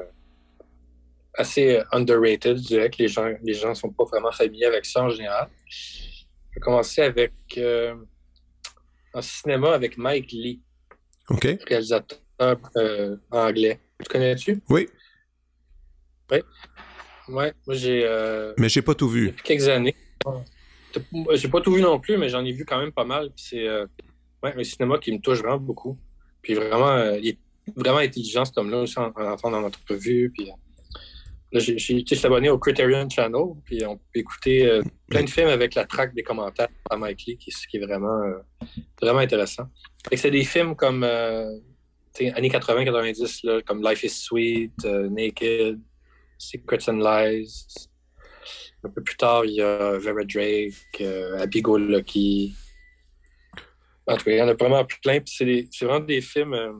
[1.36, 2.58] assez underrated.
[2.58, 5.50] Je dirais que les gens les gens sont pas vraiment familiers avec ça en général.
[5.68, 7.96] Je vais commencer avec euh,
[9.14, 10.62] en cinéma avec Mike Lee,
[11.30, 11.48] OK?
[11.68, 12.18] réalisateur
[13.32, 13.80] anglais.
[14.04, 14.62] Tu connais-tu?
[14.70, 14.90] Oui,
[17.30, 19.28] Ouais, moi j'ai mais j'ai pas tout vu.
[19.28, 19.96] depuis quelques années.
[21.34, 23.32] J'ai pas tout vu non plus, mais j'en ai vu quand même pas mal.
[23.36, 23.86] C'est euh,
[24.44, 25.98] ouais, un cinéma qui me touche vraiment beaucoup.
[26.42, 27.38] Puis vraiment, euh, il, est,
[27.76, 30.32] vraiment intelligent, cet homme-là, aussi, en, en entendant dans notre revue.
[30.36, 30.46] Puis,
[31.52, 35.50] là, j'ai, j'ai abonné au Criterion Channel, puis on peut écouter euh, plein de films
[35.50, 38.40] avec la traque des commentaires par Mike Lee, qui, qui est vraiment, euh,
[39.02, 39.64] vraiment intéressant.
[40.14, 41.50] C'est des films comme euh,
[42.20, 45.80] années 80-90, là, comme Life is Sweet, euh, Naked,
[46.38, 47.90] Secrets and Lies.
[48.84, 52.54] Un peu plus tard, il y a Vera Drake, euh, Happy Go Lucky.
[54.08, 55.20] En tout cas, il y en a vraiment plein.
[55.26, 56.54] C'est, vraiment des films.
[56.54, 56.74] euh,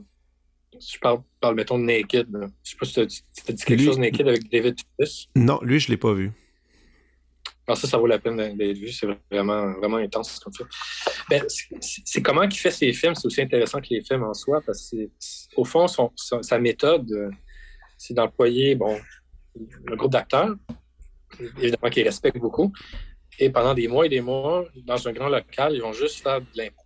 [0.80, 2.28] je parle, parle, mettons, de Naked.
[2.32, 2.48] Là.
[2.64, 5.28] Je sais pas si dit- t'as dit quelque Lui- chose Naked avec David Tunis.
[5.36, 6.32] Non, lui, je l'ai pas vu.
[7.68, 8.90] Alors ça, ça vaut la peine d'être vu.
[8.92, 10.64] C'est vraiment, vraiment intense comme ça.
[11.30, 13.16] Ben, c'est- comment il fait ses films.
[13.16, 15.10] C'est aussi intéressant que les films en soi, parce que
[15.56, 17.30] au fond, son, son- sa méthode, euh,
[17.98, 19.00] c'est d'employer bon,
[19.90, 20.56] un groupe d'acteurs,
[21.40, 22.72] évidemment qu'il respecte beaucoup.
[23.40, 26.42] Et pendant des mois et des mois, dans un grand local, ils vont juste faire
[26.42, 26.86] de l'impro.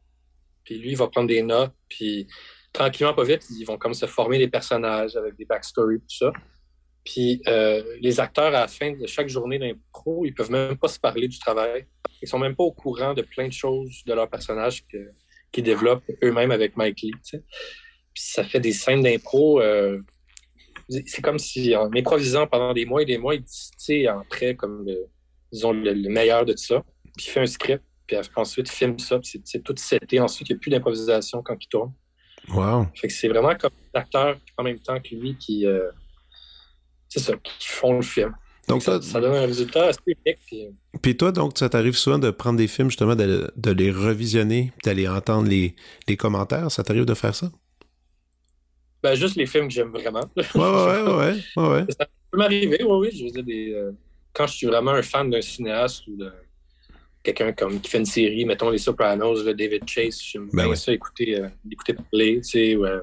[0.63, 2.27] Puis lui, il va prendre des notes, puis
[2.71, 6.31] tranquillement, pas vite, ils vont comme se former des personnages avec des backstories, tout ça.
[7.03, 10.87] Puis euh, les acteurs, à la fin de chaque journée d'impro, ils peuvent même pas
[10.87, 11.85] se parler du travail.
[12.21, 15.11] Ils sont même pas au courant de plein de choses de leur personnage que-
[15.51, 17.11] qu'ils développent eux-mêmes avec Mike Lee.
[17.21, 19.61] Puis ça fait des scènes d'impro.
[19.61, 19.99] euh,
[20.89, 24.23] c'est comme si, en improvisant pendant des mois et des mois, il tu sais, en
[24.29, 25.05] trait comme le,
[25.51, 26.83] disons, le, le meilleur de tout ça.
[27.17, 29.19] Puis il fait un script, puis ensuite il filme ça.
[29.19, 30.19] Puis c'est- tout seté.
[30.19, 31.93] Ensuite, il n'y a plus d'improvisation quand il tourne.
[32.49, 32.87] Wow.
[32.95, 35.89] Fait que c'est vraiment comme l'acteur en même temps que lui qui, euh,
[37.09, 38.35] c'est ça, qui font le film.
[38.67, 40.39] Donc, ça, ça donne un résultat assez unique.
[40.47, 40.67] Puis,
[41.01, 44.73] puis toi, donc, ça t'arrive souvent de prendre des films, justement, de, de les revisionner,
[44.83, 45.75] d'aller entendre les,
[46.07, 46.71] les commentaires.
[46.71, 47.51] Ça t'arrive de faire ça?
[49.05, 50.27] Ben, juste les films que j'aime vraiment.
[50.35, 51.85] Ouais, ouais, ouais, ouais, ouais, ouais.
[51.97, 53.09] Ça peut m'arriver, oui, oui.
[53.17, 53.91] Je veux dire, des, euh,
[54.33, 56.31] quand je suis vraiment un fan d'un cinéaste ou de
[57.21, 60.75] quelqu'un comme qui fait une série, mettons Les Sopranos, David Chase, j'aime Ben bien ouais.
[60.75, 63.01] ça, écouter, euh, écouter parler, tu sais, ou, euh,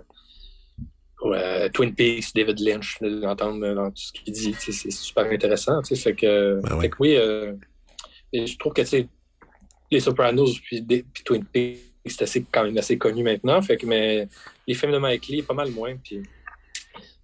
[1.22, 5.80] ou, euh, Twin Peaks, David Lynch, d'entendre dans tout ce qu'il dit, c'est super intéressant,
[5.82, 6.80] tu sais, fait que, Ben ouais.
[6.82, 7.55] fait que oui, euh,
[8.32, 9.09] je trouve que, tu sais,
[9.90, 13.76] Les Sopranos puis, des- puis Twin Peaks, c'est assez, quand même assez connu maintenant, fait
[13.76, 14.28] que, mais
[14.66, 16.20] les films de Mike Lee, pas mal moins, puis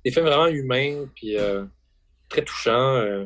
[0.05, 1.64] des films vraiment humains, puis euh,
[2.29, 2.95] très touchants.
[2.97, 3.24] euh,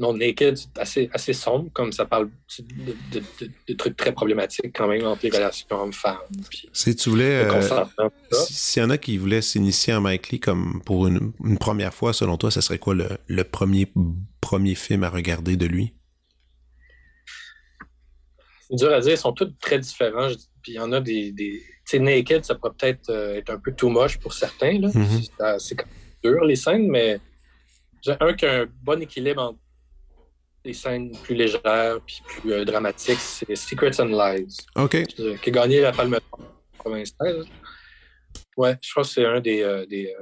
[0.00, 4.74] non, Naked, assez, assez sombre, comme ça parle de, de, de- de trucs très problématiques
[4.74, 6.18] quand même entre les relations hommes-femmes.
[6.72, 7.44] Si tu voulais...
[7.44, 7.48] euh,
[8.32, 11.94] S'il y en a qui voulaient s'initier en Mike Lee comme pour une, une première
[11.94, 13.92] fois, selon toi, ça serait quoi le, le premier,
[14.40, 15.94] premier film à regarder de lui?
[18.70, 20.28] C'est dur à dire, ils sont tous très différents.
[20.62, 21.32] Puis il y en a des.
[21.32, 24.78] des tu sais, Naked, ça pourrait peut-être euh, être un peu too much pour certains.
[24.80, 24.88] là.
[24.94, 25.22] Mhm.
[25.22, 27.20] C'est- C'est quand même dur, les scènes, mais
[28.02, 29.58] j'ai un qui a un bon équilibre entre
[30.64, 34.56] les scènes plus légères puis plus euh, dramatiques, c'est Secrets and Lies.
[34.76, 34.94] OK.
[35.20, 36.40] euh, qui a gagné la Palme d'Or
[36.78, 37.44] en 96.
[38.56, 40.14] Ouais, je pense que c'est un des, euh, des,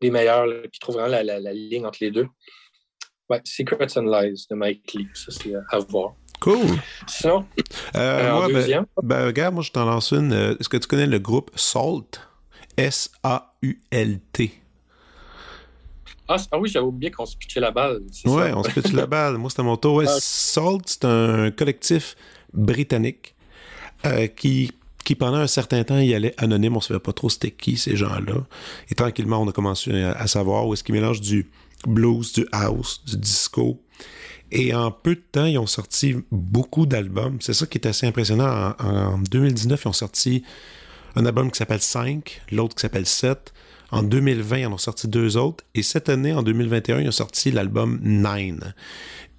[0.00, 2.28] des meilleurs là, qui trouve vraiment la, la, la ligne entre les deux.
[3.28, 6.14] Ouais, Secrets and Lies de Mike Lee, ça c'est à voir.
[6.44, 6.78] Cool.
[7.06, 7.46] Sinon,
[7.96, 10.32] Euh, moi, ben, ben, regarde, moi, je t'en lance une.
[10.34, 12.20] Euh, Est-ce que tu connais le groupe SALT?
[12.76, 14.52] S-A-U-L-T.
[16.28, 18.02] ah, ah oui, j'avais oublié qu'on se pitchait la balle.
[18.26, 18.58] Ouais, ça.
[18.58, 19.38] on se pitche la balle.
[19.38, 19.94] Moi, c'était mon tour.
[19.96, 20.18] Ouais, Ah.
[20.20, 22.14] SALT, c'est un collectif
[22.52, 23.34] britannique
[24.04, 24.70] euh, qui,
[25.04, 26.74] qui, pendant un certain temps, y allait anonyme.
[26.74, 28.44] On ne savait pas trop c'était qui, ces gens-là.
[28.90, 31.50] Et tranquillement, on a commencé à, à savoir où est-ce qu'ils mélangent du
[31.86, 33.80] blues, du house, du disco.
[34.52, 37.38] Et en peu de temps, ils ont sorti beaucoup d'albums.
[37.40, 38.74] C'est ça qui est assez impressionnant.
[38.78, 40.44] En, en 2019, ils ont sorti
[41.16, 43.52] un album qui s'appelle 5, l'autre qui s'appelle 7.
[43.90, 45.64] En 2020, ils en ont sorti deux autres.
[45.74, 48.72] Et cette année, en 2021, ils ont sorti l'album 9.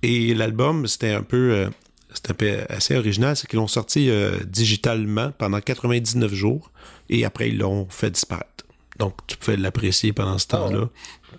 [0.03, 1.51] Et l'album, c'était un peu...
[1.51, 1.69] euh,
[2.13, 6.71] c'était un peu assez original, c'est qu'ils l'ont sorti euh, digitalement pendant 99 jours
[7.09, 8.65] et après ils l'ont fait disparaître.
[8.99, 10.89] Donc tu pouvais l'apprécier pendant ce temps-là.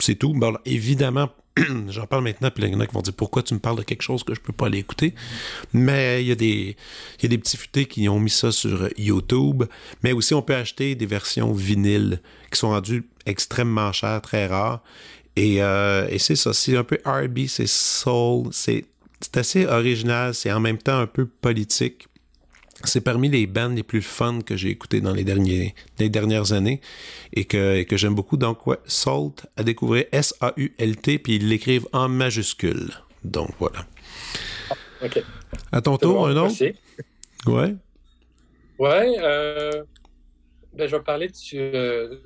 [0.00, 0.34] C'est tout.
[0.34, 1.30] Bon, alors, évidemment,
[1.88, 3.78] j'en parle maintenant, puis il y en a qui vont dire pourquoi tu me parles
[3.78, 5.14] de quelque chose que je peux pas aller écouter?
[5.72, 6.76] Mais il y a des
[7.18, 9.64] il y a des petits futés qui ont mis ça sur YouTube.
[10.02, 14.82] Mais aussi on peut acheter des versions vinyles qui sont rendues extrêmement chères, très rares.
[15.36, 18.86] Et, euh, et c'est ça, c'est un peu R&B, c'est soul, c'est
[19.20, 22.06] c'est assez original, c'est en même temps un peu politique.
[22.86, 26.52] C'est parmi les bands les plus fun que j'ai écouté dans les, derniers, les dernières
[26.52, 26.80] années
[27.32, 28.36] et que, et que j'aime beaucoup.
[28.36, 32.90] Donc, ouais, Salt à découvrir S-A-U-L-T, puis ils l'écrivent en majuscule.
[33.24, 33.86] Donc, voilà.
[35.02, 35.22] OK.
[35.72, 36.54] À ton tour, un autre?
[36.60, 36.72] merci.
[37.46, 37.74] Ouais.
[38.78, 39.84] Ouais, euh,
[40.74, 42.16] ben, je vais parler du, euh,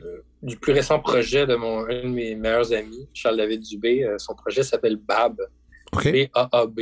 [0.43, 4.05] du plus récent projet de mon un de mes meilleurs amis, Charles-David Dubé.
[4.05, 5.41] Euh, son projet s'appelle BAB.
[5.93, 6.81] B-A-A-B.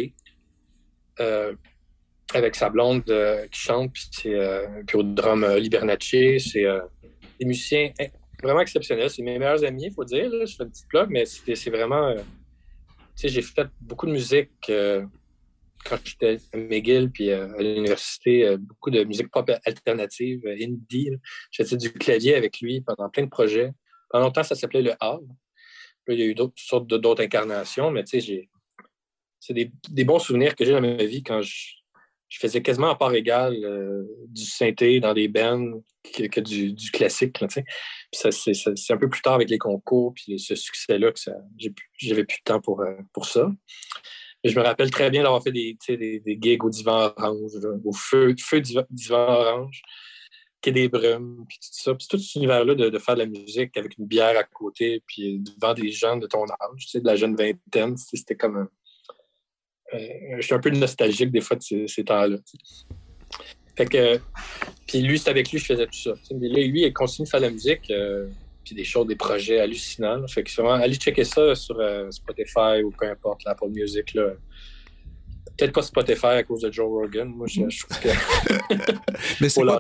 [2.35, 6.39] Avec sa blonde euh, qui chante, puis euh, au drum euh, Libernacci.
[6.39, 6.67] C'est
[7.41, 7.91] des musiciens
[8.43, 9.09] vraiment exceptionnel.
[9.09, 10.31] C'est mes meilleurs amis, il faut dire.
[10.47, 12.15] Je fais une petite plug, mais c'est vraiment.
[12.15, 12.23] tu
[13.15, 14.51] sais, j'ai fait beaucoup de musique
[15.85, 21.13] quand j'étais à McGill puis à l'université, beaucoup de musique pop alternative, indie.
[21.51, 23.73] J'ai fait du clavier avec lui pendant plein de projets.
[24.11, 25.23] Pendant longtemps, ça s'appelait le Havre.
[26.09, 28.49] il y a eu d'autres sortes d'autres incarnations, mais tu sais,
[29.41, 31.78] c'est des, des, bons souvenirs que j'ai dans ma vie quand je,
[32.29, 35.83] je faisais quasiment à part égale euh, du synthé dans des bands
[36.15, 37.39] que, du, classique.
[38.13, 41.21] c'est un peu plus tard avec les concours puis ce succès-là que
[41.99, 43.51] j'avais plus de temps pour, euh, pour ça.
[44.45, 45.77] je me rappelle très bien d'avoir fait des,
[46.41, 47.53] gigs au divan orange,
[47.85, 49.83] au feu, feu divan, orange,
[50.61, 51.95] qui est des brumes, puis tout ça.
[51.95, 55.39] Puis tout cet univers-là de, faire de la musique avec une bière à côté, puis
[55.39, 58.69] devant des gens de ton âge, de la jeune vingtaine, c'était comme un
[59.93, 62.37] je suis un peu nostalgique des fois de ces, temps-là.
[63.77, 64.21] Fait que,
[64.87, 66.13] puis lui, c'est avec lui que je faisais tout ça.
[66.35, 68.27] Mais là, lui, il continue de faire de la musique, euh,
[68.65, 70.27] puis des choses, des projets hallucinants.
[70.27, 74.15] Fait que vraiment, allez checker ça sur euh, Spotify ou peu importe, l'Apple Music.
[74.15, 74.33] Là.
[75.57, 77.29] Peut-être pas Spotify à cause de Joe Rogan.
[77.29, 78.09] Moi, je, trouve que.
[79.41, 79.79] Mais c'est quoi?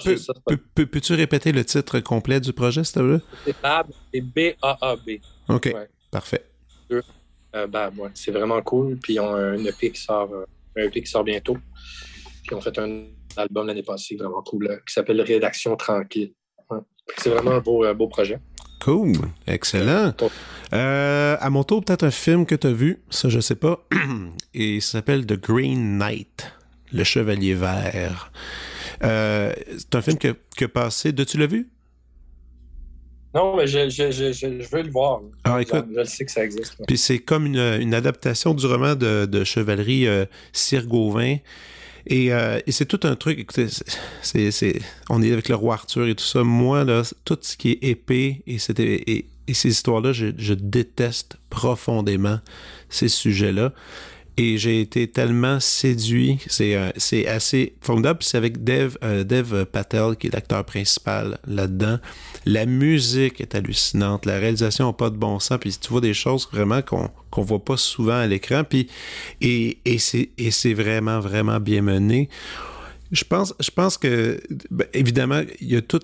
[0.74, 3.54] Peux-tu répéter le titre complet du projet, s'il te plaît?
[4.12, 5.10] C'est B-A-A-B.
[5.48, 5.74] OK.
[6.10, 6.44] Parfait.
[7.54, 8.96] Euh, ben, c'est vraiment cool.
[8.96, 10.44] Puis ils ont un EP qui sort, euh,
[10.76, 11.54] un EP qui sort bientôt.
[11.54, 13.04] Puis ils ont fait un
[13.36, 16.34] album l'année passée, vraiment cool, qui s'appelle Rédaction Tranquille.
[17.16, 18.38] C'est vraiment un beau, euh, beau projet.
[18.80, 20.12] Cool, excellent.
[20.70, 23.86] à mon tour, peut-être un film que tu as vu, ça je sais pas,
[24.54, 26.52] et ça s'appelle The Green Knight,
[26.92, 28.30] Le Chevalier Vert.
[29.00, 31.70] c'est un film que, que passé, de tu l'as vu?
[33.38, 35.20] Non, mais je, je, je, je, veux le voir.
[35.44, 36.74] Ah, écoute, je, sais que ça existe.
[36.88, 41.36] Puis c'est comme une, une, adaptation du roman de, de chevalerie euh, Sir Gauvin.
[42.08, 43.66] Et, euh, et c'est tout un truc, écoutez,
[44.22, 46.42] c'est, c'est, on est avec le roi Arthur et tout ça.
[46.42, 51.36] Moi, là, tout ce qui est épée et, et, et ces histoires-là, je, je déteste
[51.48, 52.40] profondément
[52.88, 53.72] ces sujets-là.
[54.40, 56.38] Et j'ai été tellement séduit.
[56.46, 58.20] C'est euh, c'est assez formidable.
[58.22, 61.98] C'est avec Dev, euh, Dev Patel, qui est l'acteur principal là-dedans.
[62.46, 64.26] La musique est hallucinante.
[64.26, 65.58] La réalisation n'a pas de bon sens.
[65.60, 68.62] Puis tu vois des choses vraiment qu'on qu'on voit pas souvent à l'écran.
[68.62, 68.86] Puis
[69.40, 72.28] et, et c'est et c'est vraiment vraiment bien mené.
[73.10, 74.38] Je pense, je pense que,
[74.70, 76.00] ben, évidemment, il y a tout,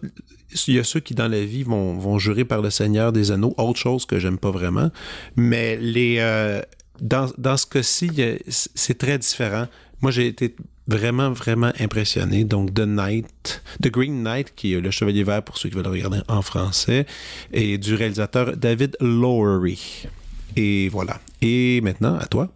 [0.66, 3.30] il y a ceux qui dans la vie vont, vont jurer par le Seigneur des
[3.30, 4.90] Anneaux, autre chose que j'aime pas vraiment,
[5.36, 6.62] mais les, euh,
[7.00, 8.10] dans, dans ce cas-ci,
[8.48, 9.66] c'est très différent.
[10.00, 10.54] Moi, j'ai été
[10.86, 12.44] vraiment, vraiment impressionné.
[12.44, 15.84] Donc, The Knight, The Green Knight, qui est le Chevalier Vert pour ceux qui veulent
[15.84, 17.06] le regarder en français,
[17.52, 20.06] et du réalisateur David Lowery.
[20.56, 21.20] Et voilà.
[21.40, 22.48] Et maintenant, à toi.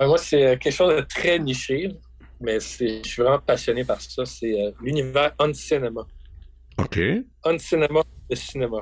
[0.00, 1.90] moi, c'est quelque chose de très niché,
[2.40, 4.24] mais je suis vraiment passionné par ça.
[4.24, 6.06] C'est euh, l'univers on cinéma.
[7.44, 8.78] On cinéma, le cinéma.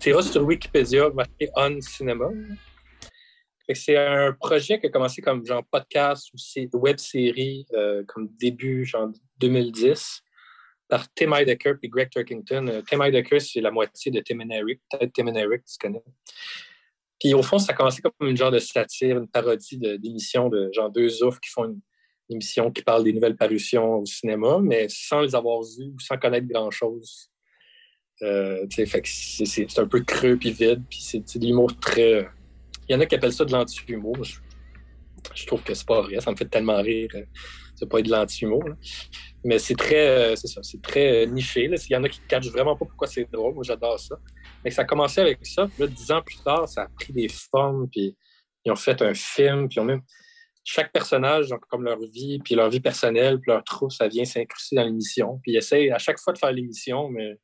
[0.00, 2.26] Tu iras sur Wikipédia, marqué On cinéma.
[3.72, 8.84] C'est un projet qui a commencé comme genre podcast ou web série, euh, comme début,
[8.84, 9.08] genre
[9.38, 10.20] 2010,
[10.88, 12.66] par Tim Heidecker et Greg Turkington.
[12.68, 14.80] Euh, Tim Heidecker, c'est la moitié de Tim and Eric.
[14.90, 16.02] Peut-être Tim and Eric, tu connais.
[17.20, 20.66] Puis au fond, ça a commencé comme une genre de satire, une parodie d'émissions de,
[20.66, 21.80] de, genre deux oufs qui font une,
[22.30, 26.16] émission qui parle des nouvelles parutions au cinéma, mais sans les avoir vues ou sans
[26.16, 27.30] connaître grand-chose.
[28.22, 32.28] Euh, c'est un peu creux puis vide, puis c'est de l'humour très...
[32.88, 34.16] Il y en a qui appellent ça de l'anti-humour.
[35.34, 37.08] Je, trouve que c'est pas vrai, ça me fait tellement rire.
[37.14, 37.24] Euh,
[37.74, 38.64] c'est pas de l'anti-humour.
[39.42, 41.64] Mais c'est très, euh, c'est ça, c'est très niché.
[41.64, 43.54] Il y en a qui ne cachent vraiment pas pourquoi c'est drôle.
[43.54, 44.16] Moi, j'adore ça.
[44.64, 45.66] Mais ça a commencé avec ça.
[45.66, 47.88] Puis dix ans plus tard, ça a pris des formes.
[47.90, 48.16] Puis
[48.64, 49.68] ils ont fait un film.
[49.68, 50.02] Puis ils ont même
[50.64, 54.24] chaque personnage, donc, comme leur vie, puis leur vie personnelle, puis leur trou, ça vient
[54.24, 55.38] s'incruster dans l'émission.
[55.42, 57.38] Puis ils essayent à chaque fois de faire l'émission, mais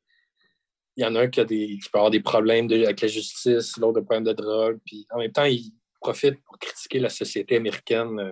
[0.97, 3.07] il y en a un qui, a des, qui peut avoir des problèmes avec la
[3.07, 4.79] justice, l'autre des problèmes de drogue.
[4.85, 8.19] Puis en même temps, ils profitent pour critiquer la société américaine.
[8.19, 8.31] Euh,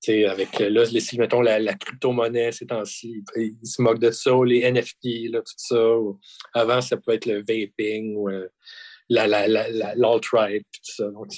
[0.00, 4.30] sais, avec là, les, mettons la, la crypto-monnaie ces temps-ci, ils, se moquent de ça,
[4.44, 5.94] les NFT, tout ça.
[6.54, 8.48] avant, ça peut être le vaping ou euh,
[9.08, 11.10] la, la, l'alt-right, tout ça.
[11.10, 11.28] Donc,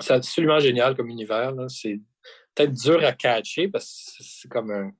[0.00, 1.54] c'est absolument génial comme univers.
[1.68, 2.00] C'est
[2.54, 4.90] peut-être dur à catcher parce que c'est comme un.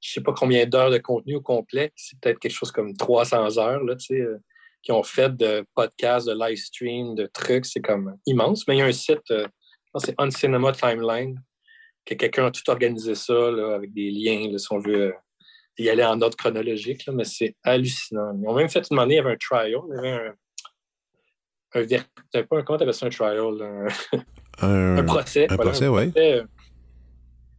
[0.00, 1.92] Je sais pas combien d'heures de contenu au complet.
[1.96, 4.38] C'est peut-être quelque chose comme 300 heures là, euh,
[4.82, 7.66] qui ont fait de podcasts, de live stream, de trucs.
[7.66, 8.66] C'est comme immense.
[8.68, 9.46] Mais il y a un site, euh,
[9.96, 11.42] c'est On Cinema Timeline,
[12.04, 15.12] que quelqu'un a tout organisé ça avec des liens, si on veut euh,
[15.78, 17.08] y aller en ordre chronologique.
[17.12, 18.38] mais c'est hallucinant.
[18.40, 20.34] Ils ont même fait une année, il y avait un trial, il y avait un
[21.74, 23.88] un pas comment t'appelles ça un trial
[24.60, 26.44] un, un, procès un procès oui euh,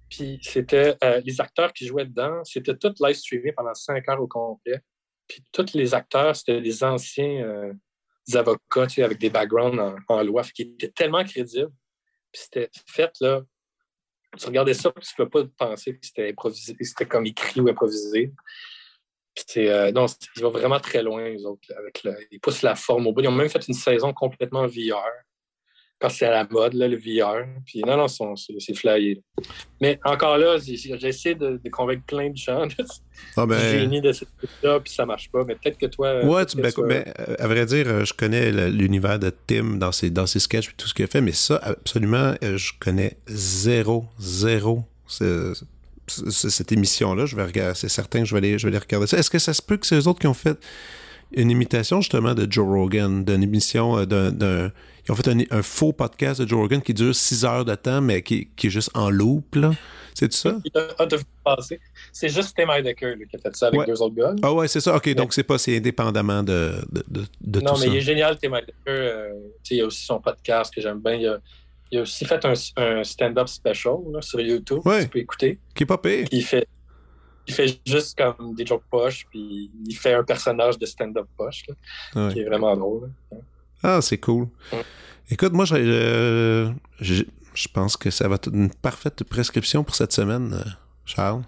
[0.09, 4.21] Puis c'était euh, les acteurs qui jouaient dedans, c'était tout live streamé pendant cinq heures
[4.21, 4.81] au complet.
[5.27, 7.73] Puis tous les acteurs, c'était des anciens euh,
[8.33, 11.71] avocats, tu sais, avec des backgrounds en, en loi, qui étaient tellement crédibles.
[12.31, 13.43] Puis c'était fait, là,
[14.37, 17.67] tu regardais ça, tu ne peux pas penser que c'était improvisé, c'était comme écrit ou
[17.67, 18.33] improvisé.
[19.35, 20.05] C'est, euh, non,
[20.35, 21.61] ils vont vraiment très loin, les autres.
[21.77, 23.21] Avec le, ils poussent la forme au bout.
[23.21, 25.09] Ils ont même fait une saison complètement VR.
[25.99, 27.45] Quand c'est à la mode, là, le VR.
[27.65, 29.21] Puis non, non, c'est flyé.
[29.81, 32.75] Mais encore là, j'essaie de, de, convaincre plein de gens de
[33.35, 33.59] ah ben...
[33.59, 34.29] génie de cette
[34.63, 35.43] là puis ça marche pas.
[35.45, 36.23] Mais peut-être que toi.
[36.23, 40.09] Ouais, tu, ben, mais, euh, à vrai dire, je connais l'univers de Tim dans ses,
[40.09, 43.17] dans ses sketchs et tout ce qu'il a fait, mais ça, absolument, euh, je connais
[43.27, 44.85] zéro, zéro
[46.09, 47.25] cette émission-là.
[47.25, 49.17] Je vais regarder, c'est certain que je vais aller, je vais aller regarder ça.
[49.17, 50.57] Est-ce que ça se peut que c'est eux autres qui ont fait
[51.31, 54.71] une imitation justement de Joe Rogan, d'une émission, euh, d'un,
[55.07, 58.01] ils ont fait un, faux podcast de Joe Rogan qui dure six heures de temps,
[58.01, 59.71] mais qui, qui est juste en loop, là?
[60.13, 60.57] C'est ça?
[62.11, 64.35] C'est juste Tim Heidecker qui a fait ça avec deux autres gars.
[64.41, 64.95] Ah ouais, c'est ça.
[64.95, 67.85] OK, donc c'est pas, c'est indépendamment de, de, de, de non, tout ça.
[67.85, 68.73] Non, mais il est génial, Tim Heidecker.
[68.87, 69.29] Euh,
[69.71, 71.13] il y a aussi son podcast que j'aime bien.
[71.13, 71.39] Il y a,
[71.91, 75.03] il a aussi fait un, stand-up special sur YouTube ouais.
[75.03, 75.59] tu peux écouter.
[75.73, 76.27] Qui est pas pire.
[76.31, 76.67] Il fait,
[77.47, 81.63] il fait juste comme des jokes poches, puis il fait un personnage de stand-up poche,
[81.67, 83.11] là, qui est vraiment drôle.
[83.81, 84.47] Ah, c'est cool.
[85.29, 87.23] Écoute, moi, je, je,
[87.53, 90.69] je, pense que ça va être une parfaite prescription pour cette semaine, euh,
[91.05, 91.43] Charles.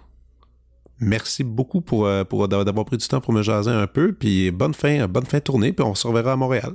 [1.00, 4.50] Merci beaucoup pour, euh, pour d'avoir pris du temps pour me jaser un peu, puis
[4.52, 6.74] bonne fin, bonne fin de tournée, puis on se reverra à Montréal.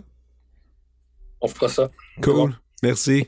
[1.39, 1.89] On fera ça.
[2.21, 2.53] Cool.
[2.83, 3.27] Merci.